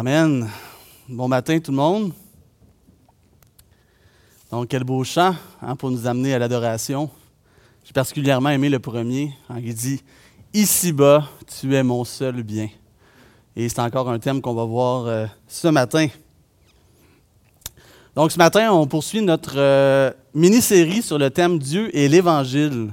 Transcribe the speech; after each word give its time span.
Amen. 0.00 0.48
Bon 1.08 1.26
matin 1.26 1.58
tout 1.58 1.72
le 1.72 1.76
monde. 1.76 2.12
Donc, 4.48 4.68
quel 4.68 4.84
beau 4.84 5.02
chant 5.02 5.34
hein, 5.60 5.74
pour 5.74 5.90
nous 5.90 6.06
amener 6.06 6.34
à 6.34 6.38
l'adoration. 6.38 7.10
J'ai 7.82 7.92
particulièrement 7.92 8.50
aimé 8.50 8.68
le 8.68 8.78
premier. 8.78 9.32
Hein, 9.50 9.56
il 9.60 9.74
dit 9.74 10.00
Ici-bas, 10.54 11.28
tu 11.58 11.74
es 11.74 11.82
mon 11.82 12.04
seul 12.04 12.44
bien. 12.44 12.68
Et 13.56 13.68
c'est 13.68 13.80
encore 13.80 14.08
un 14.08 14.20
thème 14.20 14.40
qu'on 14.40 14.54
va 14.54 14.64
voir 14.64 15.06
euh, 15.06 15.26
ce 15.48 15.66
matin. 15.66 16.06
Donc, 18.14 18.30
ce 18.30 18.38
matin, 18.38 18.72
on 18.72 18.86
poursuit 18.86 19.20
notre 19.20 19.58
euh, 19.58 20.12
mini-série 20.32 21.02
sur 21.02 21.18
le 21.18 21.28
thème 21.28 21.58
Dieu 21.58 21.90
et 21.92 22.08
l'Évangile. 22.08 22.92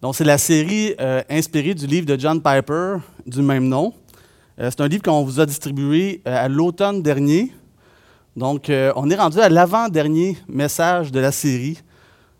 Donc, 0.00 0.14
c'est 0.14 0.22
la 0.22 0.38
série 0.38 0.94
euh, 1.00 1.20
inspirée 1.28 1.74
du 1.74 1.88
livre 1.88 2.06
de 2.06 2.16
John 2.16 2.40
Piper 2.40 2.98
du 3.26 3.42
même 3.42 3.66
nom. 3.66 3.92
Euh, 4.60 4.70
c'est 4.70 4.80
un 4.80 4.88
livre 4.88 5.02
qu'on 5.02 5.22
vous 5.22 5.38
a 5.38 5.46
distribué 5.46 6.20
euh, 6.26 6.44
à 6.44 6.48
l'automne 6.48 7.02
dernier. 7.02 7.52
Donc, 8.36 8.70
euh, 8.70 8.92
on 8.96 9.08
est 9.08 9.14
rendu 9.14 9.38
à 9.38 9.48
l'avant-dernier 9.48 10.36
message 10.48 11.12
de 11.12 11.20
la 11.20 11.30
série. 11.30 11.78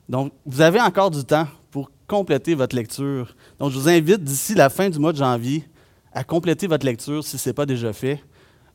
Donc, 0.08 0.32
vous 0.44 0.60
avez 0.60 0.80
encore 0.80 1.10
du 1.10 1.24
temps 1.24 1.46
pour 1.70 1.90
compléter 2.08 2.56
votre 2.56 2.74
lecture. 2.74 3.36
Donc, 3.60 3.70
je 3.70 3.78
vous 3.78 3.88
invite 3.88 4.24
d'ici 4.24 4.54
la 4.54 4.68
fin 4.68 4.90
du 4.90 4.98
mois 4.98 5.12
de 5.12 5.18
janvier 5.18 5.64
à 6.12 6.24
compléter 6.24 6.66
votre 6.66 6.84
lecture 6.84 7.22
si 7.22 7.38
ce 7.38 7.48
n'est 7.48 7.54
pas 7.54 7.66
déjà 7.66 7.92
fait. 7.92 8.20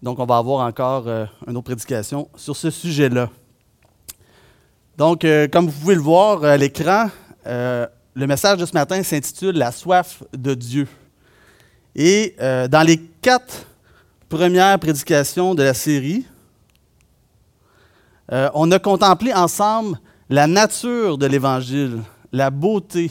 Donc, 0.01 0.19
on 0.19 0.25
va 0.25 0.37
avoir 0.37 0.65
encore 0.65 1.07
une 1.07 1.57
autre 1.57 1.61
prédication 1.61 2.29
sur 2.35 2.55
ce 2.55 2.69
sujet-là. 2.69 3.29
Donc, 4.97 5.25
comme 5.51 5.67
vous 5.67 5.79
pouvez 5.79 5.95
le 5.95 6.01
voir 6.01 6.43
à 6.43 6.57
l'écran, 6.57 7.07
le 7.45 8.27
message 8.27 8.59
de 8.59 8.65
ce 8.65 8.73
matin 8.73 9.01
s'intitule 9.01 9.57
La 9.57 9.71
soif 9.71 10.23
de 10.33 10.53
Dieu. 10.53 10.87
Et 11.95 12.35
dans 12.37 12.85
les 12.85 12.99
quatre 13.23 13.65
premières 14.27 14.77
prédications 14.77 15.55
de 15.55 15.63
la 15.63 15.73
série, 15.73 16.25
euh, 18.33 18.49
on 18.53 18.69
a 18.69 18.79
contemplé 18.79 19.33
ensemble 19.33 19.97
la 20.29 20.45
nature 20.45 21.17
de 21.17 21.25
l'Évangile, 21.25 22.01
la 22.33 22.51
beauté, 22.51 23.09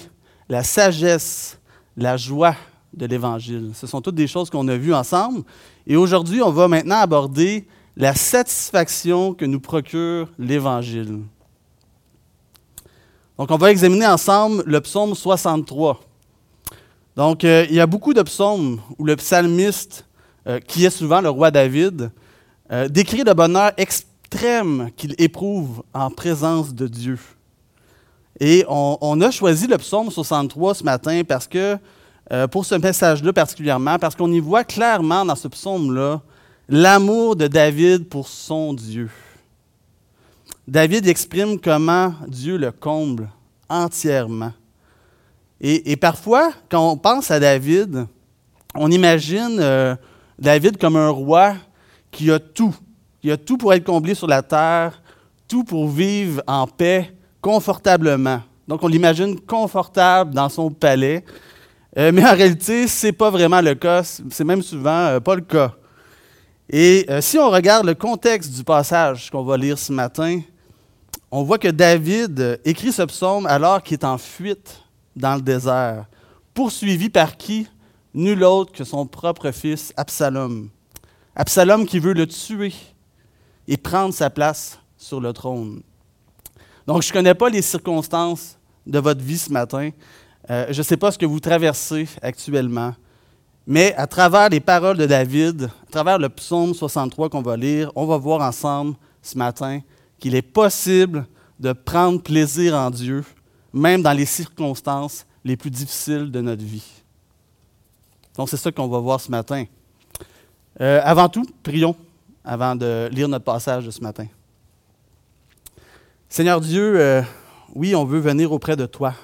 la 0.51 0.63
sagesse, 0.63 1.59
la 1.97 2.19
joie 2.19 2.55
de 2.93 3.07
l'Évangile. 3.07 3.71
Ce 3.75 3.87
sont 3.87 4.03
toutes 4.03 4.15
des 4.15 4.27
choses 4.27 4.51
qu'on 4.51 4.69
a 4.69 4.77
vues 4.77 4.93
ensemble. 4.93 5.45
Et 5.87 5.97
aujourd'hui, 5.97 6.43
on 6.43 6.51
va 6.51 6.69
maintenant 6.69 6.99
aborder 6.99 7.67
la 7.97 8.15
satisfaction 8.15 9.33
que 9.33 9.47
nous 9.47 9.61
procure 9.61 10.29
l'Évangile. 10.39 11.21
Donc, 13.39 13.51
on 13.51 13.57
va 13.57 13.71
examiner 13.71 14.07
ensemble 14.07 14.63
le 14.67 14.81
psaume 14.83 15.15
63. 15.15 16.01
Donc, 17.17 17.45
euh, 17.45 17.67
il 17.69 17.77
y 17.77 17.81
a 17.81 17.87
beaucoup 17.87 18.15
de 18.15 18.23
psaumes 18.23 18.81
où 18.99 19.05
le 19.05 19.17
psalmiste, 19.17 20.07
euh, 20.47 20.61
qui 20.61 20.85
est 20.85 20.91
souvent 20.91 21.21
le 21.21 21.29
roi 21.29 21.51
David, 21.51 22.11
euh, 22.71 22.89
décrit 22.89 23.23
le 23.23 23.35
bonheur 23.35 23.73
extrême 23.77 24.91
qu'il 24.97 25.15
éprouve 25.19 25.83
en 25.93 26.11
présence 26.11 26.75
de 26.75 26.87
Dieu. 26.87 27.19
Et 28.41 28.65
on, 28.67 29.21
a 29.21 29.31
choisi 29.31 29.67
le 29.67 29.77
psaume 29.77 30.11
63 30.11 30.75
ce 30.77 30.85
matin 30.85 31.23
parce 31.23 31.47
que, 31.47 31.77
pour 32.51 32.65
ce 32.65 32.75
message-là 32.75 33.33
particulièrement, 33.33 33.99
parce 33.99 34.17
qu'on 34.17 34.33
y 34.33 34.41
voit 34.41 34.65
clairement 34.65 35.25
dans 35.25 35.37
ce 35.37 35.49
psaume-là 35.49 36.23
l'amour 36.69 37.37
de 37.37 37.47
David 37.47 38.09
pour 38.09 38.27
son 38.27 38.73
Dieu. 38.73 39.11
David 40.67 41.07
exprime 41.07 41.61
comment 41.61 42.15
Dieu 42.27 42.57
le 42.57 42.73
comble 42.73 43.29
entièrement. 43.69 44.53
Et, 45.65 45.95
parfois, 45.95 46.53
quand 46.69 46.91
on 46.91 46.97
pense 46.97 47.31
à 47.31 47.39
David, 47.39 48.09
on 48.75 48.91
imagine 48.91 49.59
euh, 49.61 49.95
David 50.37 50.77
comme 50.77 50.97
un 50.97 51.11
roi 51.11 51.55
qui 52.11 52.33
a 52.33 52.41
tout. 52.41 52.75
Il 53.23 53.31
a 53.31 53.37
tout 53.37 53.57
pour 53.57 53.73
être 53.73 53.85
comblé 53.85 54.17
sur 54.17 54.27
la 54.27 54.43
terre, 54.43 55.01
tout 55.47 55.63
pour 55.63 55.89
vivre 55.89 56.43
en 56.49 56.67
paix, 56.67 57.15
confortablement. 57.41 58.41
Donc, 58.67 58.83
on 58.83 58.89
l'imagine 58.89 59.39
confortable 59.39 60.35
dans 60.35 60.49
son 60.49 60.69
palais. 60.69 61.25
Euh, 61.97 62.11
mais 62.13 62.27
en 62.27 62.35
réalité, 62.35 62.89
ce 62.89 63.07
n'est 63.07 63.13
pas 63.13 63.31
vraiment 63.31 63.61
le 63.61 63.77
cas. 63.77 64.03
C'est 64.03 64.45
même 64.45 64.63
souvent 64.63 64.91
euh, 64.91 65.21
pas 65.21 65.37
le 65.37 65.43
cas. 65.43 65.75
Et 66.69 67.07
si 67.21 67.39
on 67.39 67.51
regarde 67.51 67.87
le 67.87 67.95
contexte 67.95 68.51
du 68.53 68.65
passage 68.65 69.31
qu'on 69.31 69.43
va 69.45 69.59
lire 69.59 69.79
ce 69.79 69.93
matin, 69.93 70.41
on 71.31 71.43
voit 71.43 71.59
que 71.59 71.69
David 71.69 72.61
écrit 72.65 72.93
ce 72.93 73.03
psaume 73.03 73.47
alors 73.47 73.83
qu'il 73.83 73.95
est 73.95 74.05
en 74.05 74.17
fuite 74.17 74.82
dans 75.17 75.37
le 75.37 75.43
désert, 75.43 76.07
poursuivi 76.55 77.09
par 77.09 77.37
qui? 77.37 77.67
Nul 78.15 78.45
autre 78.45 78.73
que 78.73 78.85
son 78.85 79.07
propre 79.07 79.51
fils 79.53 79.93
Absalom. 79.97 80.69
Absalom 81.35 81.87
qui 81.87 81.99
veut 81.99 82.13
le 82.13 82.27
tuer 82.27 82.75
et 83.67 83.77
prendre 83.77 84.13
sa 84.13 84.29
place 84.29 84.79
sur 84.99 85.21
le 85.21 85.33
trône. 85.33 85.83
Donc, 86.87 87.03
je 87.03 87.09
ne 87.09 87.13
connais 87.13 87.35
pas 87.35 87.49
les 87.49 87.63
circonstances 87.63 88.59
de 88.87 88.99
votre 88.99 89.23
vie 89.23 89.39
ce 89.39 89.51
matin. 89.51 89.91
Euh, 90.51 90.67
je 90.71 90.79
ne 90.79 90.83
sais 90.83 90.97
pas 90.97 91.11
ce 91.11 91.19
que 91.19 91.27
vous 91.27 91.41
traversez 91.41 92.09
actuellement. 92.21 92.95
Mais 93.67 93.95
à 93.95 94.07
travers 94.07 94.49
les 94.49 94.61
paroles 94.61 94.97
de 94.97 95.07
David, 95.07 95.71
à 95.87 95.91
travers 95.91 96.19
le 96.19 96.29
psaume 96.29 96.75
63 96.75 97.31
qu'on 97.31 97.43
va 97.43 97.57
lire, 97.57 97.93
on 97.95 98.07
va 98.07 98.17
voir 98.17 98.41
ensemble 98.41 98.97
ce 99.23 99.39
matin 99.39 99.81
qu'il 100.19 100.35
est 100.35 100.43
possible 100.43 101.27
de 101.61 101.73
prendre 101.73 102.21
plaisir 102.21 102.75
en 102.75 102.91
Dieu 102.91 103.25
même 103.73 104.03
dans 104.03 104.13
les 104.13 104.27
circonstances 104.27 105.27
les 105.45 105.57
plus 105.57 105.71
difficiles 105.71 106.31
de 106.31 106.41
notre 106.41 106.65
vie. 106.65 106.85
Donc, 108.37 108.49
c'est 108.49 108.57
ça 108.57 108.73
qu'on 108.73 108.89
va 108.89 108.99
voir 108.99 109.21
ce 109.21 109.31
matin. 109.31 109.65
Euh, 110.81 111.01
avant 111.05 111.29
tout, 111.29 111.45
prions 111.63 111.97
avant 112.45 112.75
de 112.75 113.09
lire 113.13 113.29
notre 113.29 113.45
passage 113.45 113.87
de 113.87 113.91
ce 113.91 114.01
matin. 114.01 114.27
Seigneur 116.29 116.61
Dieu, 116.61 116.99
euh, 116.99 117.23
oui, 117.75 117.95
on 117.95 118.05
veut 118.05 118.21
venir 118.21 118.53
auprès 118.53 118.77
de 118.77 118.87
toi. 118.87 119.15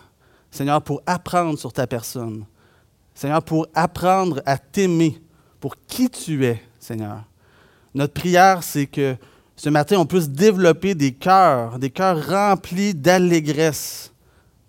Seigneur, 0.50 0.82
pour 0.82 1.02
apprendre 1.06 1.58
sur 1.58 1.72
ta 1.72 1.86
personne. 1.86 2.44
Seigneur, 3.14 3.42
pour 3.42 3.66
apprendre 3.74 4.42
à 4.46 4.58
t'aimer 4.58 5.20
pour 5.60 5.74
qui 5.86 6.08
tu 6.08 6.44
es, 6.44 6.62
Seigneur. 6.78 7.24
Notre 7.94 8.12
prière, 8.12 8.62
c'est 8.62 8.86
que 8.86 9.16
ce 9.56 9.68
matin, 9.70 9.96
on 9.98 10.06
puisse 10.06 10.28
développer 10.28 10.94
des 10.94 11.12
cœurs, 11.12 11.78
des 11.78 11.90
cœurs 11.90 12.28
remplis 12.28 12.94
d'allégresse, 12.94 14.12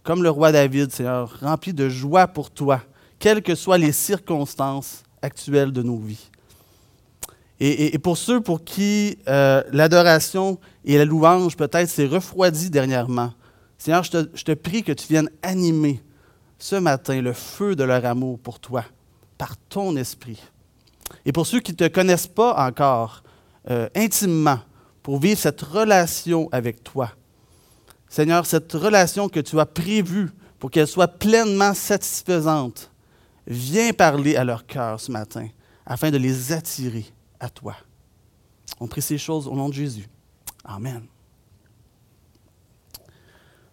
comme 0.03 0.23
le 0.23 0.29
roi 0.29 0.51
David, 0.51 0.91
Seigneur, 0.91 1.37
rempli 1.41 1.73
de 1.73 1.89
joie 1.89 2.27
pour 2.27 2.51
toi, 2.51 2.81
quelles 3.19 3.41
que 3.41 3.55
soient 3.55 3.77
les 3.77 3.91
circonstances 3.91 5.03
actuelles 5.21 5.71
de 5.71 5.83
nos 5.83 5.97
vies. 5.97 6.29
Et, 7.61 7.99
pour 7.99 8.17
ceux 8.17 8.39
pour 8.39 8.63
qui 8.63 9.17
euh, 9.27 9.61
l'adoration 9.73 10.59
et 10.85 10.97
la 10.97 11.03
louange 11.03 11.57
peut-être 11.57 11.89
s'est 11.89 12.05
refroidi 12.05 12.69
dernièrement, 12.69 13.33
Seigneur, 13.77 14.03
je 14.03 14.11
te, 14.11 14.29
je 14.33 14.43
te 14.45 14.53
prie 14.53 14.81
que 14.81 14.93
tu 14.93 15.07
viennes 15.07 15.29
animer 15.41 16.01
ce 16.57 16.77
matin 16.77 17.21
le 17.21 17.33
feu 17.33 17.75
de 17.75 17.83
leur 17.83 18.05
amour 18.05 18.39
pour 18.39 18.59
toi, 18.59 18.85
par 19.37 19.57
ton 19.57 19.97
esprit. 19.97 20.41
Et 21.25 21.31
pour 21.33 21.45
ceux 21.45 21.59
qui 21.59 21.71
ne 21.71 21.77
te 21.77 21.87
connaissent 21.87 22.27
pas 22.27 22.55
encore 22.65 23.23
euh, 23.69 23.89
intimement, 23.95 24.59
pour 25.03 25.19
vivre 25.19 25.39
cette 25.39 25.61
relation 25.61 26.49
avec 26.51 26.83
toi, 26.83 27.11
Seigneur, 28.09 28.45
cette 28.45 28.73
relation 28.73 29.29
que 29.29 29.39
tu 29.39 29.59
as 29.59 29.65
prévue 29.65 30.31
pour 30.57 30.71
qu'elle 30.71 30.87
soit 30.87 31.07
pleinement 31.07 31.73
satisfaisante, 31.73 32.91
viens 33.47 33.93
parler 33.93 34.35
à 34.35 34.43
leur 34.43 34.65
cœur 34.65 34.99
ce 34.99 35.11
matin 35.11 35.47
afin 35.85 36.11
de 36.11 36.17
les 36.17 36.51
attirer 36.51 37.05
à 37.39 37.49
toi. 37.49 37.75
On 38.79 38.87
prie 38.87 39.01
ces 39.01 39.17
choses 39.17 39.47
au 39.47 39.55
nom 39.55 39.69
de 39.69 39.73
Jésus. 39.73 40.07
Amen. 40.63 41.03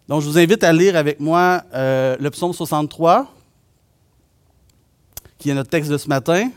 Donc, 0.07 0.21
je 0.21 0.27
vous 0.27 0.37
invite 0.37 0.63
à 0.63 0.71
lire 0.71 0.95
avec 0.95 1.19
moi 1.19 1.63
euh, 1.73 2.15
le 2.19 2.31
psaume 2.31 2.53
63, 2.53 3.31
qui 5.37 5.49
est 5.49 5.53
notre 5.53 5.69
texte 5.69 5.91
de 5.91 5.97
ce 5.97 6.07
matin. 6.07 6.49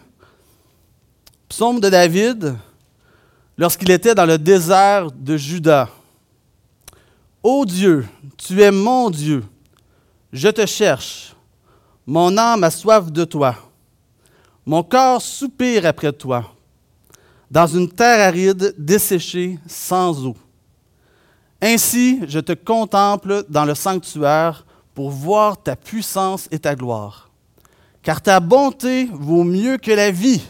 Psaume 1.49 1.81
de 1.81 1.89
David, 1.89 2.57
lorsqu'il 3.59 3.91
était 3.91 4.15
dans 4.15 4.27
le 4.27 4.39
désert 4.39 5.11
de 5.11 5.37
Juda. 5.37 5.89
Ô 7.43 7.65
Dieu, 7.65 8.07
tu 8.37 8.61
es 8.61 8.71
mon 8.71 9.09
Dieu, 9.09 9.43
je 10.31 10.49
te 10.49 10.67
cherche. 10.67 11.35
Mon 12.07 12.37
âme 12.37 12.65
a 12.65 12.71
soif 12.71 13.11
de 13.11 13.25
toi. 13.25 13.57
Mon 14.67 14.83
corps 14.83 15.23
soupire 15.23 15.87
après 15.87 16.13
toi, 16.13 16.53
dans 17.51 17.67
une 17.67 17.89
terre 17.89 18.29
aride, 18.29 18.75
desséchée, 18.77 19.59
sans 19.67 20.27
eau. 20.27 20.37
Ainsi, 21.63 22.21
je 22.29 22.41
te 22.41 22.53
contemple 22.53 23.45
dans 23.49 23.65
le 23.65 23.75
sanctuaire 23.75 24.67
pour 24.95 25.11
voir 25.11 25.63
ta 25.63 25.77
puissance 25.77 26.47
et 26.51 26.59
ta 26.59 26.75
gloire. 26.75 27.31
Car 28.03 28.21
ta 28.21 28.39
bonté 28.39 29.09
vaut 29.13 29.45
mieux 29.45 29.79
que 29.79 29.93
la 29.93 30.11
vie. 30.11 30.43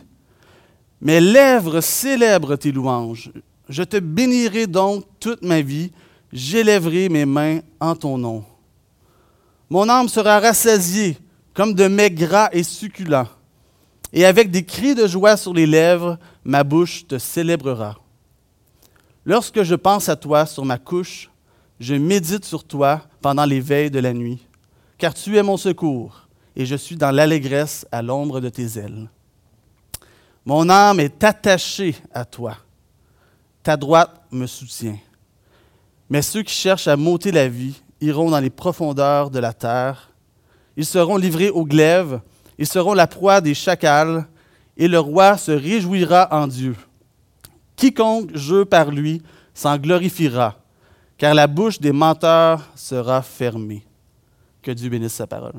Mes 1.01 1.21
lèvres 1.21 1.81
célèbrent 1.81 2.57
tes 2.57 2.73
louanges. 2.73 3.31
Je 3.69 3.85
te 3.85 3.99
bénirai 3.99 4.67
donc 4.67 5.05
toute 5.21 5.43
ma 5.43 5.61
vie 5.61 5.93
j'élèverai 6.33 7.09
mes 7.09 7.27
mains 7.27 7.61
en 7.79 7.95
ton 7.95 8.19
nom. 8.19 8.45
Mon 9.69 9.89
âme 9.89 10.09
sera 10.09 10.41
rassasiée 10.41 11.17
comme 11.55 11.75
de 11.75 11.89
mets 11.89 12.11
gras 12.11 12.49
et 12.53 12.63
succulents. 12.63 13.29
et 14.13 14.25
avec 14.25 14.51
des 14.51 14.65
cris 14.65 14.97
de 14.97 15.07
joie 15.07 15.37
sur 15.37 15.55
les 15.55 15.67
lèvres, 15.67 16.19
ma 16.43 16.65
bouche 16.65 17.07
te 17.07 17.19
célébrera. 17.19 17.97
Lorsque 19.25 19.63
je 19.63 19.77
pense 19.77 20.09
à 20.09 20.17
toi 20.17 20.47
sur 20.47 20.65
ma 20.65 20.79
couche, 20.79 21.31
je 21.79 21.95
médite 21.95 22.45
sur 22.45 22.65
toi 22.65 23.03
pendant 23.21 23.45
les 23.45 23.61
veilles 23.61 23.91
de 23.91 24.01
la 24.01 24.13
nuit, 24.13 24.45
car 24.99 25.15
tu 25.15 25.37
es 25.37 25.43
mon 25.43 25.57
secours, 25.57 26.27
et 26.57 26.67
je 26.67 26.75
suis 26.75 26.97
dans 26.97 27.13
l'allégresse 27.13 27.87
à 27.93 28.03
l'ombre 28.03 28.41
de 28.41 28.49
tes 28.49 28.79
ailes. 28.79 29.09
Mon 30.45 30.69
âme 30.69 30.99
est 30.99 31.23
attachée 31.23 31.95
à 32.13 32.25
toi. 32.25 32.57
Ta 33.63 33.77
droite 33.77 34.23
me 34.33 34.47
soutient. 34.47 34.99
Mais 36.11 36.23
ceux 36.23 36.43
qui 36.43 36.55
cherchent 36.55 36.89
à 36.89 36.97
m'ôter 36.97 37.31
la 37.31 37.49
vie 37.49 37.81
iront 38.01 38.31
dans 38.31 38.41
les 38.41 38.51
profondeurs 38.51 39.31
de 39.31 39.39
la 39.39 39.53
terre. 39.53 40.11
Ils 40.77 40.85
seront 40.85 41.17
livrés 41.17 41.51
aux 41.51 41.65
glaives, 41.65 42.21
ils 42.59 42.67
seront 42.67 42.95
la 42.95 43.07
proie 43.07 43.41
des 43.41 43.55
chacals, 43.55 44.27
et 44.77 44.89
le 44.89 44.99
roi 44.99 45.37
se 45.37 45.53
réjouira 45.53 46.29
en 46.33 46.47
Dieu. 46.47 46.75
Quiconque 47.77 48.35
joue 48.35 48.65
par 48.65 48.91
lui 48.91 49.23
s'en 49.55 49.77
glorifiera, 49.77 50.57
car 51.17 51.35
la 51.35 51.47
bouche 51.47 51.81
des 51.81 51.93
menteurs 51.93 52.69
sera 52.75 53.23
fermée. 53.23 53.85
Que 54.63 54.71
Dieu 54.71 54.91
bénisse 54.91 55.15
sa 55.15 55.27
parole. 55.27 55.55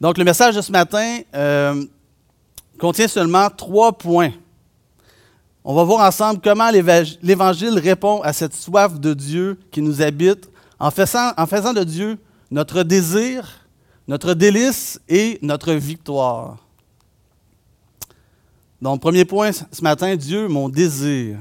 Donc 0.00 0.18
le 0.18 0.24
message 0.24 0.56
de 0.56 0.60
ce 0.60 0.70
matin 0.70 1.20
euh, 1.34 1.84
contient 2.78 3.08
seulement 3.08 3.48
trois 3.48 3.92
points. 3.92 4.32
On 5.66 5.74
va 5.74 5.82
voir 5.82 6.06
ensemble 6.06 6.40
comment 6.44 6.70
l'Évangile 6.70 7.78
répond 7.78 8.20
à 8.20 8.34
cette 8.34 8.54
soif 8.54 9.00
de 9.00 9.14
Dieu 9.14 9.58
qui 9.70 9.80
nous 9.80 10.02
habite 10.02 10.50
en 10.78 10.90
faisant, 10.90 11.72
de 11.72 11.84
Dieu 11.84 12.18
notre 12.50 12.82
désir, 12.82 13.66
notre 14.06 14.34
délice 14.34 15.00
et 15.08 15.38
notre 15.40 15.72
victoire. 15.72 16.58
Donc, 18.82 19.00
premier 19.00 19.24
point 19.24 19.52
ce 19.52 19.82
matin, 19.82 20.14
Dieu, 20.16 20.48
mon 20.48 20.68
désir. 20.68 21.38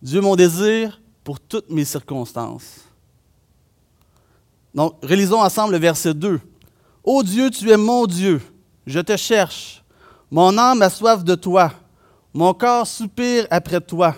Dieu, 0.00 0.20
mon 0.20 0.36
désir 0.36 1.00
pour 1.24 1.40
toutes 1.40 1.70
mes 1.70 1.84
circonstances. 1.84 2.82
Donc, 4.72 4.94
relisons 5.02 5.40
ensemble 5.40 5.72
le 5.72 5.78
verset 5.80 6.14
2. 6.14 6.40
Ô 7.02 7.24
Dieu, 7.24 7.50
tu 7.50 7.68
es 7.72 7.76
mon 7.76 8.06
Dieu, 8.06 8.40
je 8.86 9.00
te 9.00 9.16
cherche. 9.16 9.82
Mon 10.30 10.56
âme 10.56 10.82
a 10.82 10.90
soif 10.90 11.24
de 11.24 11.34
toi. 11.34 11.72
Mon 12.34 12.52
corps 12.52 12.86
soupire 12.86 13.46
après 13.48 13.80
toi. 13.80 14.16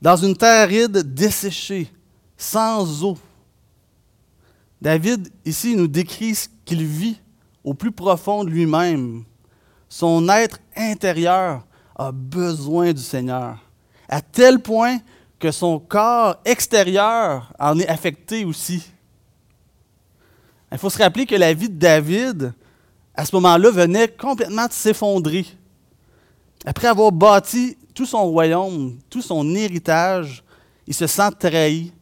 Dans 0.00 0.16
une 0.16 0.36
terre 0.36 0.62
aride, 0.62 1.12
desséchée, 1.12 1.92
sans 2.36 3.02
eau. 3.04 3.18
David, 4.80 5.28
ici, 5.44 5.74
nous 5.74 5.88
décrit 5.88 6.36
ce 6.36 6.48
qu'il 6.64 6.86
vit 6.86 7.20
au 7.64 7.74
plus 7.74 7.90
profond 7.90 8.44
de 8.44 8.50
lui-même. 8.50 9.24
Son 9.88 10.28
être 10.28 10.60
intérieur 10.76 11.66
a 11.96 12.12
besoin 12.12 12.92
du 12.92 13.02
Seigneur, 13.02 13.58
à 14.08 14.22
tel 14.22 14.60
point 14.60 14.98
que 15.40 15.50
son 15.50 15.80
corps 15.80 16.36
extérieur 16.44 17.52
en 17.58 17.78
est 17.78 17.88
affecté 17.88 18.44
aussi. 18.44 18.88
Il 20.70 20.78
faut 20.78 20.90
se 20.90 20.98
rappeler 20.98 21.26
que 21.26 21.34
la 21.34 21.52
vie 21.52 21.68
de 21.68 21.78
David, 21.78 22.52
à 23.16 23.24
ce 23.24 23.34
moment-là, 23.34 23.70
venait 23.72 24.08
complètement 24.08 24.66
de 24.66 24.72
s'effondrer. 24.72 25.44
Après 26.64 26.88
avoir 26.88 27.10
bâti 27.10 27.76
tout 27.94 28.06
son 28.06 28.24
royaume, 28.26 28.98
tout 29.08 29.22
son 29.22 29.54
héritage, 29.54 30.44
il 30.86 30.94
se 30.94 31.06
sent 31.06 31.30
trahi 31.38 31.92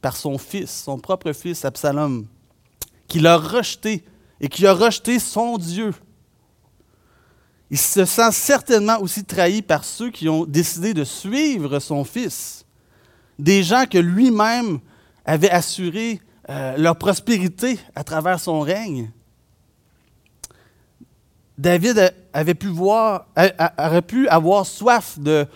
par 0.00 0.16
son 0.16 0.38
fils, 0.38 0.82
son 0.84 0.98
propre 0.98 1.32
fils 1.32 1.64
Absalom, 1.64 2.26
qui 3.08 3.18
l'a 3.18 3.36
rejeté 3.36 4.04
et 4.40 4.48
qui 4.48 4.66
a 4.66 4.72
rejeté 4.72 5.18
son 5.18 5.58
Dieu. 5.58 5.92
Il 7.70 7.78
se 7.78 8.04
sent 8.04 8.30
certainement 8.32 9.00
aussi 9.00 9.24
trahi 9.24 9.62
par 9.62 9.84
ceux 9.84 10.10
qui 10.10 10.28
ont 10.28 10.44
décidé 10.44 10.94
de 10.94 11.02
suivre 11.02 11.80
son 11.80 12.04
fils, 12.04 12.64
des 13.38 13.62
gens 13.62 13.86
que 13.90 13.98
lui-même 13.98 14.78
avait 15.24 15.50
assuré 15.50 16.20
euh, 16.48 16.76
leur 16.76 16.96
prospérité 16.96 17.78
à 17.96 18.04
travers 18.04 18.38
son 18.38 18.60
règne. 18.60 19.10
David 21.58 22.14
avait 22.32 22.54
pu 22.54 22.68
voir, 22.68 23.26
aurait 23.78 24.02
pu 24.02 24.28
avoir 24.28 24.66
soif 24.66 25.18
de, 25.18 25.46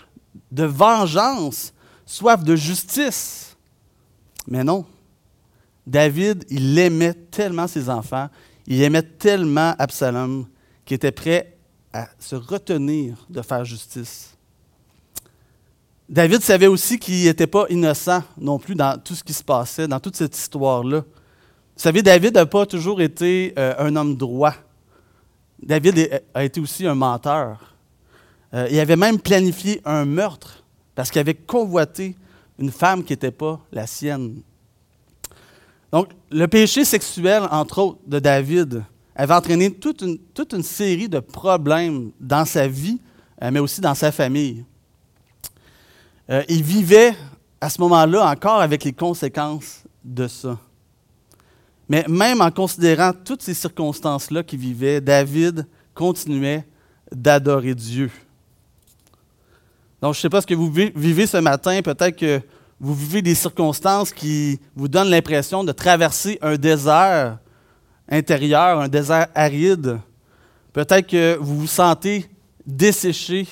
vengeance, 0.51 1.73
soif 2.05 2.43
de 2.43 2.55
justice. 2.55 3.55
Mais 4.47 4.63
non. 4.63 4.85
David, 5.85 6.45
il 6.49 6.77
aimait 6.77 7.13
tellement 7.13 7.67
ses 7.67 7.89
enfants, 7.89 8.29
il 8.67 8.81
aimait 8.81 9.03
tellement 9.03 9.75
Absalom 9.77 10.45
qu'il 10.85 10.95
était 10.95 11.11
prêt 11.11 11.57
à 11.93 12.07
se 12.19 12.35
retenir 12.35 13.25
de 13.29 13.41
faire 13.41 13.65
justice. 13.65 14.31
David 16.07 16.41
savait 16.41 16.67
aussi 16.67 16.99
qu'il 16.99 17.23
n'était 17.23 17.47
pas 17.47 17.65
innocent 17.69 18.21
non 18.37 18.59
plus 18.59 18.75
dans 18.75 18.99
tout 18.99 19.15
ce 19.15 19.23
qui 19.23 19.33
se 19.33 19.43
passait, 19.43 19.87
dans 19.87 19.99
toute 19.99 20.15
cette 20.15 20.37
histoire-là. 20.37 20.99
Vous 20.99 21.83
savez, 21.83 22.01
David 22.01 22.35
n'a 22.35 22.45
pas 22.45 22.65
toujours 22.65 23.01
été 23.01 23.53
euh, 23.57 23.73
un 23.79 23.95
homme 23.95 24.17
droit. 24.17 24.53
David 25.61 26.23
a 26.33 26.43
été 26.43 26.59
aussi 26.59 26.85
un 26.87 26.95
menteur. 26.95 27.75
Euh, 28.53 28.67
il 28.69 28.79
avait 28.79 28.95
même 28.95 29.19
planifié 29.19 29.81
un 29.85 30.05
meurtre 30.05 30.63
parce 30.95 31.11
qu'il 31.11 31.19
avait 31.19 31.35
convoité 31.35 32.15
une 32.59 32.71
femme 32.71 33.03
qui 33.03 33.13
n'était 33.13 33.31
pas 33.31 33.59
la 33.71 33.87
sienne. 33.87 34.41
Donc, 35.91 36.09
le 36.29 36.47
péché 36.47 36.85
sexuel, 36.85 37.43
entre 37.51 37.79
autres, 37.79 37.99
de 38.05 38.19
David 38.19 38.83
avait 39.15 39.33
entraîné 39.33 39.71
toute 39.71 40.01
une, 40.01 40.63
série 40.63 41.09
de 41.09 41.19
problèmes 41.19 42.11
dans 42.19 42.45
sa 42.45 42.67
vie, 42.67 42.99
euh, 43.43 43.51
mais 43.51 43.59
aussi 43.59 43.81
dans 43.81 43.95
sa 43.95 44.11
famille. 44.11 44.65
Euh, 46.29 46.43
il 46.47 46.63
vivait 46.63 47.13
à 47.59 47.69
ce 47.69 47.79
moment-là 47.81 48.29
encore 48.29 48.61
avec 48.61 48.83
les 48.83 48.93
conséquences 48.93 49.83
de 50.03 50.27
ça. 50.27 50.57
Mais 51.91 52.05
même 52.07 52.39
en 52.39 52.49
considérant 52.51 53.11
toutes 53.11 53.41
ces 53.41 53.53
circonstances-là 53.53 54.43
qu'il 54.43 54.59
vivait, 54.59 55.01
David 55.01 55.67
continuait 55.93 56.65
d'adorer 57.11 57.75
Dieu. 57.75 58.09
Donc, 60.01 60.13
je 60.13 60.19
ne 60.19 60.21
sais 60.21 60.29
pas 60.29 60.39
ce 60.39 60.47
que 60.47 60.53
vous 60.53 60.71
vivez 60.71 61.27
ce 61.27 61.35
matin. 61.35 61.81
Peut-être 61.81 62.15
que 62.15 62.39
vous 62.79 62.95
vivez 62.95 63.21
des 63.21 63.35
circonstances 63.35 64.13
qui 64.13 64.57
vous 64.73 64.87
donnent 64.87 65.09
l'impression 65.09 65.65
de 65.65 65.73
traverser 65.73 66.39
un 66.41 66.55
désert 66.55 67.39
intérieur, 68.07 68.79
un 68.79 68.87
désert 68.87 69.27
aride. 69.35 69.99
Peut-être 70.71 71.07
que 71.07 71.35
vous 71.41 71.59
vous 71.59 71.67
sentez 71.67 72.25
desséché, 72.65 73.45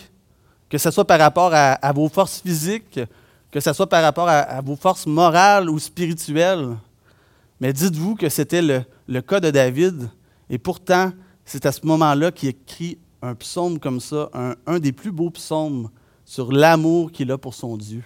que 0.69 0.77
ce 0.77 0.91
soit 0.91 1.03
par 1.03 1.19
rapport 1.19 1.51
à, 1.53 1.91
vos 1.91 2.07
forces 2.07 2.39
physiques, 2.39 3.01
que 3.51 3.59
ce 3.59 3.73
soit 3.73 3.89
par 3.89 4.01
rapport 4.01 4.29
à, 4.29 4.61
vos 4.61 4.77
forces 4.77 5.07
morales 5.07 5.69
ou 5.69 5.77
spirituelles. 5.77 6.77
Mais 7.59 7.73
dites-vous 7.73 8.15
que 8.15 8.29
c'était 8.29 8.61
le, 8.61 8.83
le, 9.07 9.21
cas 9.21 9.39
de 9.39 9.51
David, 9.51 10.09
et 10.49 10.57
pourtant, 10.57 11.11
c'est 11.45 11.65
à 11.65 11.71
ce 11.71 11.85
moment-là 11.85 12.31
qu'il 12.31 12.49
écrit 12.49 12.97
un 13.21 13.35
psaume 13.35 13.79
comme 13.79 13.99
ça, 13.99 14.29
un, 14.33 14.55
un 14.65 14.79
des 14.79 14.91
plus 14.91 15.11
beaux 15.11 15.29
psaumes 15.29 15.89
sur 16.23 16.51
l'amour 16.51 17.11
qu'il 17.11 17.31
a 17.31 17.37
pour 17.37 17.53
son 17.53 17.75
Dieu. 17.75 18.03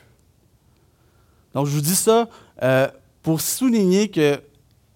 Donc, 1.54 1.68
je 1.68 1.72
vous 1.72 1.82
dis 1.82 1.96
ça 1.96 2.28
euh, 2.64 2.88
pour 3.22 3.42
souligner 3.42 4.10
que 4.10 4.42